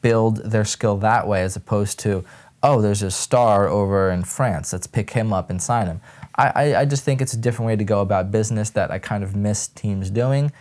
build 0.00 0.38
their 0.38 0.64
skill 0.64 0.96
that 0.98 1.26
way 1.26 1.42
as 1.42 1.56
opposed 1.56 1.98
to, 2.00 2.24
oh, 2.62 2.80
there's 2.80 3.02
a 3.02 3.10
star 3.10 3.68
over 3.68 4.10
in 4.10 4.24
France, 4.24 4.72
let's 4.72 4.86
pick 4.86 5.10
him 5.10 5.32
up 5.32 5.50
and 5.50 5.60
sign 5.62 5.86
him. 5.86 6.00
I, 6.38 6.74
I 6.76 6.84
just 6.84 7.02
think 7.02 7.22
it's 7.22 7.32
a 7.32 7.38
different 7.38 7.66
way 7.66 7.76
to 7.76 7.84
go 7.84 8.02
about 8.02 8.30
business 8.30 8.68
that 8.70 8.90
I 8.90 8.98
kind 8.98 9.24
of 9.24 9.34
miss 9.34 9.68
teams 9.68 10.10
doing. 10.10 10.52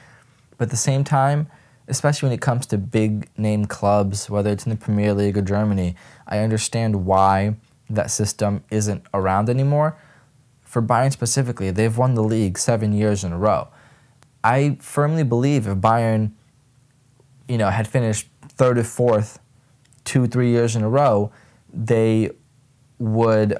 But 0.57 0.65
at 0.65 0.71
the 0.71 0.77
same 0.77 1.03
time, 1.03 1.47
especially 1.87 2.27
when 2.27 2.33
it 2.33 2.41
comes 2.41 2.65
to 2.67 2.77
big 2.77 3.27
name 3.37 3.65
clubs, 3.65 4.29
whether 4.29 4.51
it's 4.51 4.65
in 4.65 4.69
the 4.69 4.77
Premier 4.77 5.13
League 5.13 5.37
or 5.37 5.41
Germany, 5.41 5.95
I 6.27 6.39
understand 6.39 7.05
why 7.05 7.55
that 7.89 8.09
system 8.09 8.63
isn't 8.69 9.03
around 9.13 9.49
anymore. 9.49 9.97
For 10.63 10.81
Bayern 10.81 11.11
specifically, 11.11 11.71
they've 11.71 11.97
won 11.97 12.15
the 12.15 12.23
league 12.23 12.57
seven 12.57 12.93
years 12.93 13.23
in 13.23 13.33
a 13.33 13.37
row. 13.37 13.67
I 14.43 14.77
firmly 14.79 15.23
believe 15.23 15.67
if 15.67 15.77
Bayern, 15.77 16.31
you 17.47 17.57
know, 17.57 17.69
had 17.69 17.87
finished 17.87 18.27
third 18.55 18.77
or 18.77 18.83
fourth 18.83 19.39
two, 20.03 20.27
three 20.27 20.49
years 20.49 20.75
in 20.75 20.83
a 20.83 20.89
row, 20.89 21.31
they 21.73 22.29
would 22.99 23.57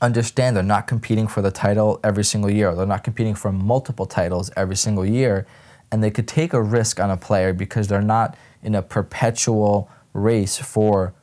understand 0.00 0.56
they're 0.56 0.62
not 0.62 0.86
competing 0.86 1.26
for 1.26 1.42
the 1.42 1.50
title 1.50 2.00
every 2.04 2.24
single 2.24 2.50
year. 2.50 2.74
They're 2.74 2.86
not 2.86 3.04
competing 3.04 3.34
for 3.34 3.52
multiple 3.52 4.06
titles 4.06 4.50
every 4.56 4.76
single 4.76 5.04
year. 5.04 5.46
And 5.90 6.02
they 6.02 6.10
could 6.10 6.28
take 6.28 6.52
a 6.52 6.62
risk 6.62 7.00
on 7.00 7.10
a 7.10 7.16
player 7.16 7.52
because 7.52 7.88
they're 7.88 8.00
not 8.00 8.36
in 8.62 8.74
a 8.74 8.82
perpetual 8.82 9.90
race 10.12 10.58
for 10.58 11.14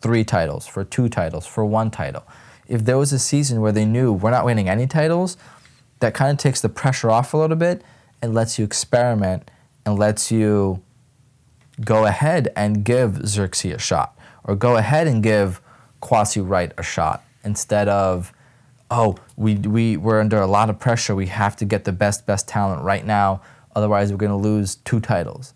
three 0.00 0.24
titles, 0.24 0.66
for 0.66 0.84
two 0.84 1.08
titles, 1.08 1.46
for 1.46 1.64
one 1.64 1.90
title. 1.90 2.24
If 2.68 2.84
there 2.84 2.98
was 2.98 3.12
a 3.12 3.18
season 3.18 3.60
where 3.60 3.72
they 3.72 3.84
knew 3.84 4.12
we're 4.12 4.30
not 4.30 4.44
winning 4.44 4.68
any 4.68 4.86
titles, 4.86 5.36
that 6.00 6.14
kind 6.14 6.30
of 6.30 6.38
takes 6.38 6.60
the 6.60 6.68
pressure 6.68 7.10
off 7.10 7.34
a 7.34 7.36
little 7.36 7.56
bit 7.56 7.82
and 8.22 8.34
lets 8.34 8.58
you 8.58 8.64
experiment 8.64 9.50
and 9.84 9.98
lets 9.98 10.30
you 10.30 10.82
go 11.82 12.06
ahead 12.06 12.52
and 12.54 12.84
give 12.84 13.12
Zirkzee 13.12 13.74
a 13.74 13.78
shot 13.78 14.16
or 14.44 14.54
go 14.54 14.76
ahead 14.76 15.06
and 15.06 15.22
give 15.22 15.60
Kwasi 16.00 16.46
Wright 16.46 16.72
a 16.76 16.82
shot 16.82 17.24
instead 17.42 17.88
of, 17.88 18.32
oh, 18.90 19.16
we, 19.36 19.54
we, 19.56 19.96
we're 19.96 20.20
under 20.20 20.40
a 20.40 20.46
lot 20.46 20.70
of 20.70 20.78
pressure. 20.78 21.14
We 21.14 21.26
have 21.26 21.56
to 21.56 21.64
get 21.64 21.84
the 21.84 21.92
best, 21.92 22.26
best 22.26 22.46
talent 22.48 22.82
right 22.82 23.04
now. 23.04 23.40
Otherwise, 23.74 24.10
we're 24.10 24.18
going 24.18 24.30
to 24.30 24.36
lose 24.36 24.76
two 24.76 25.00
titles. 25.00 25.54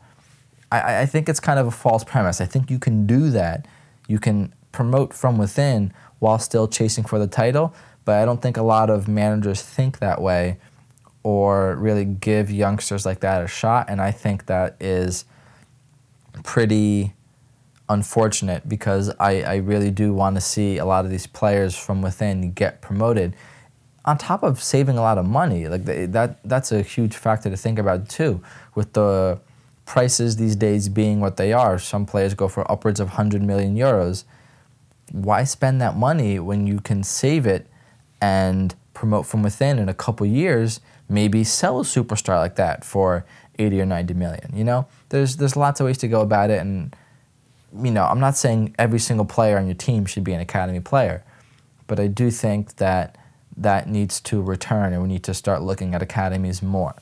I, 0.73 1.03
I 1.03 1.07
think 1.07 1.29
it's 1.29 1.41
kind 1.41 1.59
of 1.59 1.67
a 1.67 1.71
false 1.71 2.05
premise. 2.05 2.41
I 2.41 2.47
think 2.47 2.71
you 2.71 2.79
can 2.79 3.07
do 3.07 3.31
that. 3.31 3.67
You 4.07 4.19
can 4.19 4.55
promote 4.73 5.15
from 5.15 5.39
within 5.39 5.93
while 6.19 6.39
still 6.39 6.67
chasing 6.67 7.05
for 7.05 7.19
the 7.19 7.27
title, 7.27 7.75
but 8.05 8.21
I 8.21 8.25
don't 8.25 8.43
think 8.43 8.57
a 8.57 8.63
lot 8.63 8.91
of 8.91 9.07
managers 9.07 9.63
think 9.63 9.99
that 9.99 10.21
way 10.21 10.59
or 11.23 11.77
really 11.77 12.05
give 12.05 12.51
youngsters 12.51 13.05
like 13.05 13.21
that 13.21 13.43
a 13.43 13.47
shot. 13.47 13.89
And 13.89 14.01
I 14.01 14.11
think 14.11 14.47
that 14.47 14.77
is 14.81 15.25
pretty 16.43 17.15
unfortunate 17.89 18.69
because 18.69 19.11
I, 19.19 19.43
I 19.43 19.57
really 19.57 19.91
do 19.91 20.13
want 20.13 20.37
to 20.37 20.41
see 20.41 20.79
a 20.79 20.85
lot 20.85 21.05
of 21.05 21.11
these 21.11 21.27
players 21.27 21.77
from 21.77 22.03
within 22.03 22.53
get 22.53 22.81
promoted. 22.83 23.35
On 24.05 24.17
top 24.17 24.43
of 24.43 24.63
saving 24.63 24.99
a 24.99 25.03
lot 25.03 25.19
of 25.19 25.27
money, 25.27 25.69
like 25.69 25.85
that 25.85 26.39
that's 26.45 26.73
a 26.73 26.83
huge 26.83 27.15
factor 27.15 27.51
to 27.51 27.57
think 27.57 27.79
about 27.79 28.09
too. 28.09 28.43
With 28.75 28.93
the 28.95 29.41
prices 29.85 30.37
these 30.37 30.57
days 30.57 30.89
being 30.89 31.21
what 31.21 31.37
they 31.37 31.53
are, 31.53 31.79
some 31.79 32.07
players 32.07 32.35
go 32.35 32.49
for 32.49 32.71
upwards 32.71 33.01
of 33.01 33.09
100 33.09 33.43
million 33.43 33.77
euros. 33.77 34.25
Why 35.13 35.45
spend 35.45 35.81
that 35.81 35.97
money 35.97 36.39
when 36.39 36.67
you 36.67 36.81
can 36.81 37.03
save 37.03 37.47
it 37.47 37.67
and 38.21 38.75
promote 38.93 39.27
from 39.27 39.43
within 39.43 39.79
in 39.79 39.89
a 39.89 39.95
couple 39.95 40.27
years? 40.27 40.81
Maybe 41.09 41.43
sell 41.45 41.81
a 41.81 41.85
superstar 41.85 42.37
like 42.37 42.57
that 42.57 42.85
for 42.85 43.25
80 43.59 43.81
or 43.81 43.87
90 43.87 44.15
million. 44.15 44.51
You 44.55 44.65
know, 44.65 44.87
there's 45.09 45.37
there's 45.37 45.57
lots 45.57 45.81
of 45.81 45.87
ways 45.87 45.99
to 45.99 46.09
go 46.09 46.21
about 46.21 46.51
it, 46.51 46.61
and 46.61 46.95
you 47.75 47.91
know, 47.91 48.05
I'm 48.05 48.21
not 48.21 48.37
saying 48.37 48.75
every 48.79 48.99
single 48.99 49.27
player 49.27 49.59
on 49.59 49.67
your 49.67 49.75
team 49.75 50.07
should 50.07 50.25
be 50.25 50.33
an 50.33 50.41
academy 50.41 50.81
player, 50.81 51.25
but 51.87 52.01
I 52.01 52.07
do 52.07 52.31
think 52.31 52.77
that 52.77 53.17
that 53.57 53.89
needs 53.89 54.21
to 54.21 54.41
return 54.41 54.93
and 54.93 55.03
we 55.03 55.09
need 55.09 55.25
to 55.25 55.35
start 55.35 55.63
looking 55.63 55.95
at 55.95 56.01
academies 56.01 56.63
more. 56.63 56.95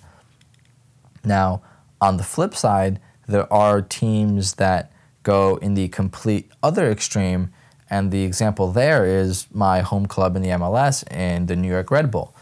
Now, 1.23 1.63
on 2.01 2.17
the 2.17 2.23
flip 2.23 2.55
side, 2.55 2.99
there 3.29 3.53
are 3.53 3.83
teams 3.83 4.55
that 4.55 4.91
go 5.23 5.57
in 5.57 5.75
the 5.75 5.89
complete 5.89 6.51
other 6.63 6.91
extreme, 6.91 7.53
and 7.91 8.11
the 8.11 8.23
example 8.23 8.71
there 8.71 9.05
is 9.05 9.47
my 9.53 9.81
home 9.81 10.07
club 10.07 10.37
in 10.37 10.43
the 10.43 10.51
MLS 10.51 11.05
and 11.09 11.49
the 11.49 11.57
New 11.57 11.69
York 11.69 11.91
Red 11.91 12.11
Bull. 12.11 12.35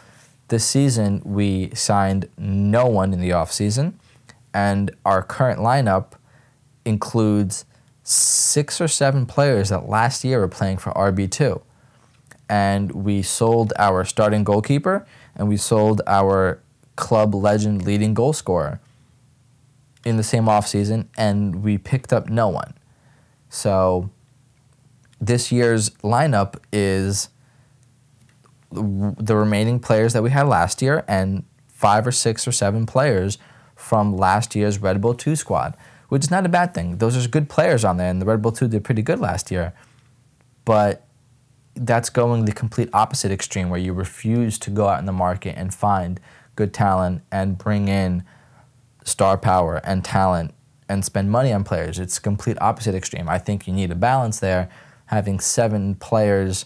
This 0.48 0.64
season, 0.64 1.22
we 1.24 1.70
signed 1.74 2.28
no 2.36 2.86
one 2.86 3.12
in 3.12 3.20
the 3.20 3.30
offseason, 3.30 3.94
and 4.54 4.92
our 5.04 5.22
current 5.22 5.58
lineup 5.58 6.12
includes 6.84 7.64
six 8.04 8.80
or 8.80 8.88
seven 8.88 9.26
players 9.26 9.70
that 9.70 9.88
last 9.88 10.24
year 10.24 10.40
were 10.40 10.48
playing 10.48 10.78
for 10.78 10.92
RB2. 10.92 11.60
And 12.48 12.92
we 12.92 13.22
sold 13.22 13.72
our 13.78 14.04
starting 14.04 14.44
goalkeeper 14.44 15.06
and 15.34 15.48
we 15.48 15.56
sold 15.56 16.00
our 16.06 16.62
club 16.96 17.34
legend 17.34 17.84
leading 17.84 18.14
goal 18.14 18.32
scorer 18.32 18.80
in 20.04 20.16
the 20.16 20.22
same 20.22 20.44
offseason, 20.44 21.06
and 21.16 21.62
we 21.62 21.78
picked 21.78 22.12
up 22.12 22.28
no 22.28 22.48
one. 22.48 22.74
So 23.48 24.10
this 25.18 25.50
year's 25.50 25.90
lineup 26.02 26.56
is 26.72 27.30
the 28.70 29.36
remaining 29.36 29.80
players 29.80 30.12
that 30.12 30.22
we 30.22 30.30
had 30.30 30.46
last 30.46 30.82
year 30.82 31.04
and 31.08 31.44
five 31.68 32.06
or 32.06 32.12
six 32.12 32.46
or 32.46 32.52
seven 32.52 32.86
players 32.86 33.38
from 33.84 34.16
last 34.16 34.56
year's 34.56 34.78
Red 34.78 35.00
Bull 35.02 35.14
2 35.14 35.36
squad, 35.36 35.76
which 36.08 36.24
is 36.24 36.30
not 36.30 36.46
a 36.46 36.48
bad 36.48 36.72
thing. 36.72 36.96
Those 36.98 37.22
are 37.22 37.28
good 37.28 37.50
players 37.50 37.84
on 37.84 37.98
there, 37.98 38.08
and 38.08 38.20
the 38.20 38.24
Red 38.24 38.40
Bull 38.40 38.50
2 38.50 38.66
did 38.68 38.82
pretty 38.82 39.02
good 39.02 39.20
last 39.20 39.50
year. 39.50 39.74
But 40.64 41.06
that's 41.74 42.08
going 42.08 42.46
the 42.46 42.52
complete 42.52 42.88
opposite 42.94 43.30
extreme 43.30 43.68
where 43.68 43.80
you 43.80 43.92
refuse 43.92 44.58
to 44.60 44.70
go 44.70 44.88
out 44.88 45.00
in 45.00 45.04
the 45.04 45.12
market 45.12 45.54
and 45.58 45.74
find 45.74 46.18
good 46.56 46.72
talent 46.72 47.22
and 47.30 47.58
bring 47.58 47.88
in 47.88 48.24
star 49.04 49.36
power 49.36 49.82
and 49.84 50.02
talent 50.02 50.54
and 50.88 51.04
spend 51.04 51.30
money 51.30 51.52
on 51.52 51.62
players. 51.62 51.98
It's 51.98 52.18
complete 52.18 52.56
opposite 52.62 52.94
extreme. 52.94 53.28
I 53.28 53.38
think 53.38 53.66
you 53.66 53.74
need 53.74 53.90
a 53.90 53.96
balance 53.96 54.40
there. 54.40 54.70
Having 55.06 55.40
seven 55.40 55.94
players 55.96 56.64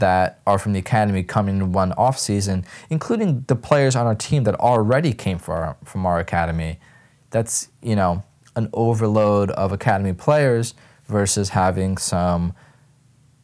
that 0.00 0.40
are 0.46 0.58
from 0.58 0.72
the 0.72 0.78
academy 0.78 1.22
coming 1.22 1.58
in 1.58 1.72
one 1.72 1.92
off 1.92 2.18
season, 2.18 2.64
including 2.90 3.44
the 3.46 3.56
players 3.56 3.96
on 3.96 4.06
our 4.06 4.14
team 4.14 4.44
that 4.44 4.54
already 4.56 5.12
came 5.12 5.38
from 5.38 5.54
our, 5.54 5.76
from 5.84 6.04
our 6.04 6.18
academy. 6.18 6.78
That's 7.30 7.68
you 7.80 7.96
know 7.96 8.24
an 8.56 8.68
overload 8.72 9.50
of 9.52 9.72
academy 9.72 10.12
players 10.12 10.74
versus 11.06 11.50
having 11.50 11.96
some 11.96 12.52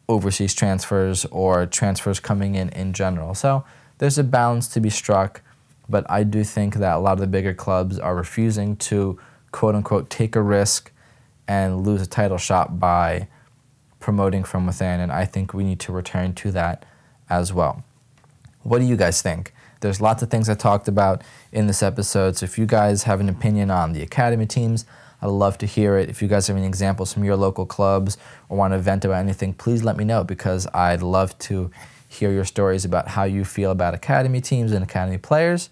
overseas 0.09 0.55
transfers 0.55 1.25
or 1.27 1.67
transfers 1.67 2.21
coming 2.21 2.55
in 2.55 2.69
in 2.71 2.93
general. 2.93 3.35
So 3.35 3.65
there's 3.99 4.19
a 4.19 4.25
balance 4.25 4.69
to 4.69 4.81
be 4.81 4.91
struck, 4.91 5.43
but 5.89 6.09
I 6.11 6.23
do 6.23 6.45
think 6.45 6.77
that 6.77 6.97
a 6.97 6.99
lot 6.99 7.15
of 7.15 7.21
the 7.21 7.27
bigger 7.27 7.55
clubs 7.55 7.99
are 7.99 8.15
refusing 8.15 8.77
to 8.77 9.19
quote 9.53 9.75
unquote 9.75 10.11
take 10.11 10.37
a 10.37 10.43
risk 10.43 10.93
and 11.49 11.87
lose 11.87 12.03
a 12.03 12.07
title 12.07 12.39
shot 12.39 12.79
by 12.79 13.29
promoting 14.07 14.45
from 14.45 14.67
within, 14.67 15.01
and 15.01 15.11
I 15.11 15.25
think 15.25 15.53
we 15.53 15.65
need 15.65 15.81
to 15.81 15.91
return 15.91 16.33
to 16.35 16.53
that 16.53 16.87
as 17.29 17.53
well. 17.53 17.83
What 18.63 18.79
do 18.79 18.85
you 18.85 18.97
guys 18.97 19.21
think? 19.21 19.53
There's 19.81 20.01
lots 20.01 20.23
of 20.23 20.31
things 20.31 20.49
I 20.49 20.55
talked 20.55 20.87
about 20.87 21.23
in 21.51 21.67
this 21.67 21.83
episode, 21.83 22.37
so 22.37 22.45
if 22.45 22.57
you 22.57 22.67
guys 22.67 23.03
have 23.03 23.19
an 23.19 23.29
opinion 23.29 23.69
on 23.69 23.95
the 23.95 24.03
academy 24.03 24.47
teams, 24.47 24.87
I'd 25.21 25.27
love 25.27 25.59
to 25.59 25.67
hear 25.67 25.97
it. 25.97 26.09
If 26.09 26.23
you 26.23 26.29
guys 26.29 26.47
have 26.47 26.57
any 26.57 26.69
examples 26.69 27.13
from 27.13 27.25
your 27.25 27.35
local 27.35 27.67
clubs 27.67 28.17
or 28.49 28.57
want 28.57 28.75
to 28.75 28.79
vent 28.79 29.05
about 29.05 29.19
anything, 29.19 29.55
please 29.55 29.83
let 29.83 29.97
me 29.97 30.05
know 30.05 30.23
because 30.23 30.69
I'd 30.73 31.03
love 31.03 31.37
to 31.41 31.73
hear 32.09 32.31
your 32.31 32.45
stories 32.45 32.85
about 32.85 33.09
how 33.09 33.25
you 33.25 33.45
feel 33.45 33.73
about 33.73 33.93
academy 33.93 34.41
teams 34.41 34.71
and 34.71 34.85
academy 34.85 35.19
players. 35.19 35.69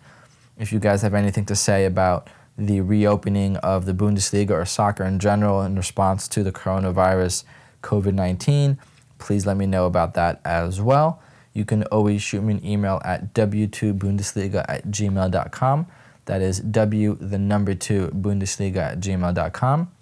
If 0.59 0.73
you 0.73 0.81
guys 0.81 1.03
have 1.03 1.15
anything 1.15 1.45
to 1.47 1.55
say 1.55 1.85
about 1.85 2.29
the 2.59 2.81
reopening 2.81 3.59
of 3.59 3.87
the 3.87 3.95
Bundesliga 3.95 4.51
or 4.51 4.65
soccer 4.65 5.05
in 5.05 5.21
general 5.21 5.63
in 5.63 5.77
response 5.77 6.27
to 6.27 6.43
the 6.43 6.51
coronavirus 6.51 7.45
COVID 7.85 8.15
19, 8.15 8.79
please 9.19 9.47
let 9.47 9.57
me 9.57 9.67
know 9.67 9.87
about 9.87 10.15
that 10.15 10.41
as 10.45 10.81
well. 10.81 11.23
You 11.53 11.65
can 11.65 11.85
always 11.85 12.21
shoot 12.21 12.43
me 12.43 12.55
an 12.55 12.67
email 12.67 13.01
at 13.05 13.33
w2bundesliga 13.33 14.65
at 14.69 14.89
gmail.com. 14.89 15.87
That 16.25 16.41
is 16.41 16.59
W, 16.61 17.17
the 17.21 17.39
number 17.39 17.75
two, 17.75 18.09
Bundesliga 18.09 18.79
at 18.79 19.01
gmail.com. 19.01 19.93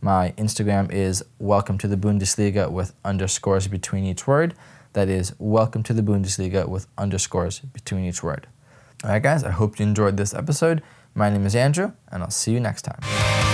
My 0.00 0.32
Instagram 0.38 0.92
is 0.92 1.24
welcome 1.38 1.78
to 1.78 1.88
the 1.88 1.96
Bundesliga 1.96 2.70
with 2.70 2.94
underscores 3.04 3.68
between 3.68 4.04
each 4.04 4.26
word. 4.26 4.54
That 4.92 5.08
is 5.08 5.34
welcome 5.38 5.82
to 5.84 5.92
the 5.92 6.02
Bundesliga 6.02 6.68
with 6.68 6.86
underscores 6.96 7.60
between 7.60 8.04
each 8.04 8.22
word. 8.22 8.46
All 9.02 9.10
right, 9.10 9.22
guys, 9.22 9.42
I 9.42 9.50
hope 9.50 9.78
you 9.78 9.86
enjoyed 9.86 10.16
this 10.16 10.32
episode. 10.32 10.82
My 11.14 11.28
name 11.30 11.46
is 11.46 11.56
Andrew, 11.56 11.92
and 12.10 12.22
I'll 12.22 12.30
see 12.30 12.52
you 12.52 12.60
next 12.60 12.82
time. 12.82 13.53